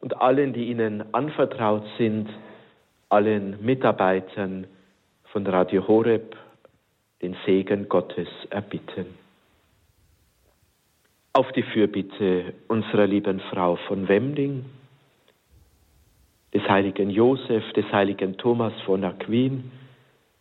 und 0.00 0.20
allen, 0.20 0.52
die 0.52 0.64
Ihnen 0.64 1.14
anvertraut 1.14 1.84
sind, 1.96 2.28
allen 3.12 3.62
Mitarbeitern 3.62 4.66
von 5.24 5.46
Radio 5.46 5.86
Horeb 5.86 6.34
den 7.20 7.36
Segen 7.44 7.86
Gottes 7.88 8.28
erbitten. 8.48 9.06
Auf 11.34 11.52
die 11.52 11.62
Fürbitte 11.62 12.54
unserer 12.68 13.06
lieben 13.06 13.40
Frau 13.50 13.76
von 13.86 14.08
Wemling, 14.08 14.64
des 16.54 16.62
heiligen 16.68 17.10
Josef, 17.10 17.70
des 17.74 17.84
heiligen 17.92 18.38
Thomas 18.38 18.72
von 18.86 19.04
Aquin 19.04 19.70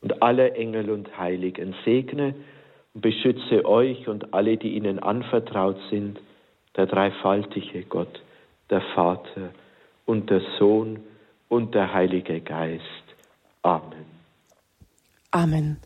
und 0.02 0.22
aller 0.22 0.56
Engel 0.56 0.90
und 0.92 1.18
Heiligen 1.18 1.76
segne 1.84 2.36
und 2.94 3.02
beschütze 3.02 3.66
euch 3.66 4.08
und 4.08 4.34
alle, 4.34 4.56
die 4.56 4.76
ihnen 4.76 5.00
anvertraut 5.00 5.78
sind, 5.90 6.20
der 6.78 6.86
dreifaltige 6.86 7.84
Gott, 7.84 8.22
der 8.70 8.82
Vater 8.96 9.52
und 10.06 10.30
der 10.30 10.42
Sohn 10.58 11.00
und 11.52 11.76
der 11.76 11.94
Heilige 11.94 12.40
Geist. 12.40 12.82
Amen. 13.62 14.06
Amen. 15.32 15.78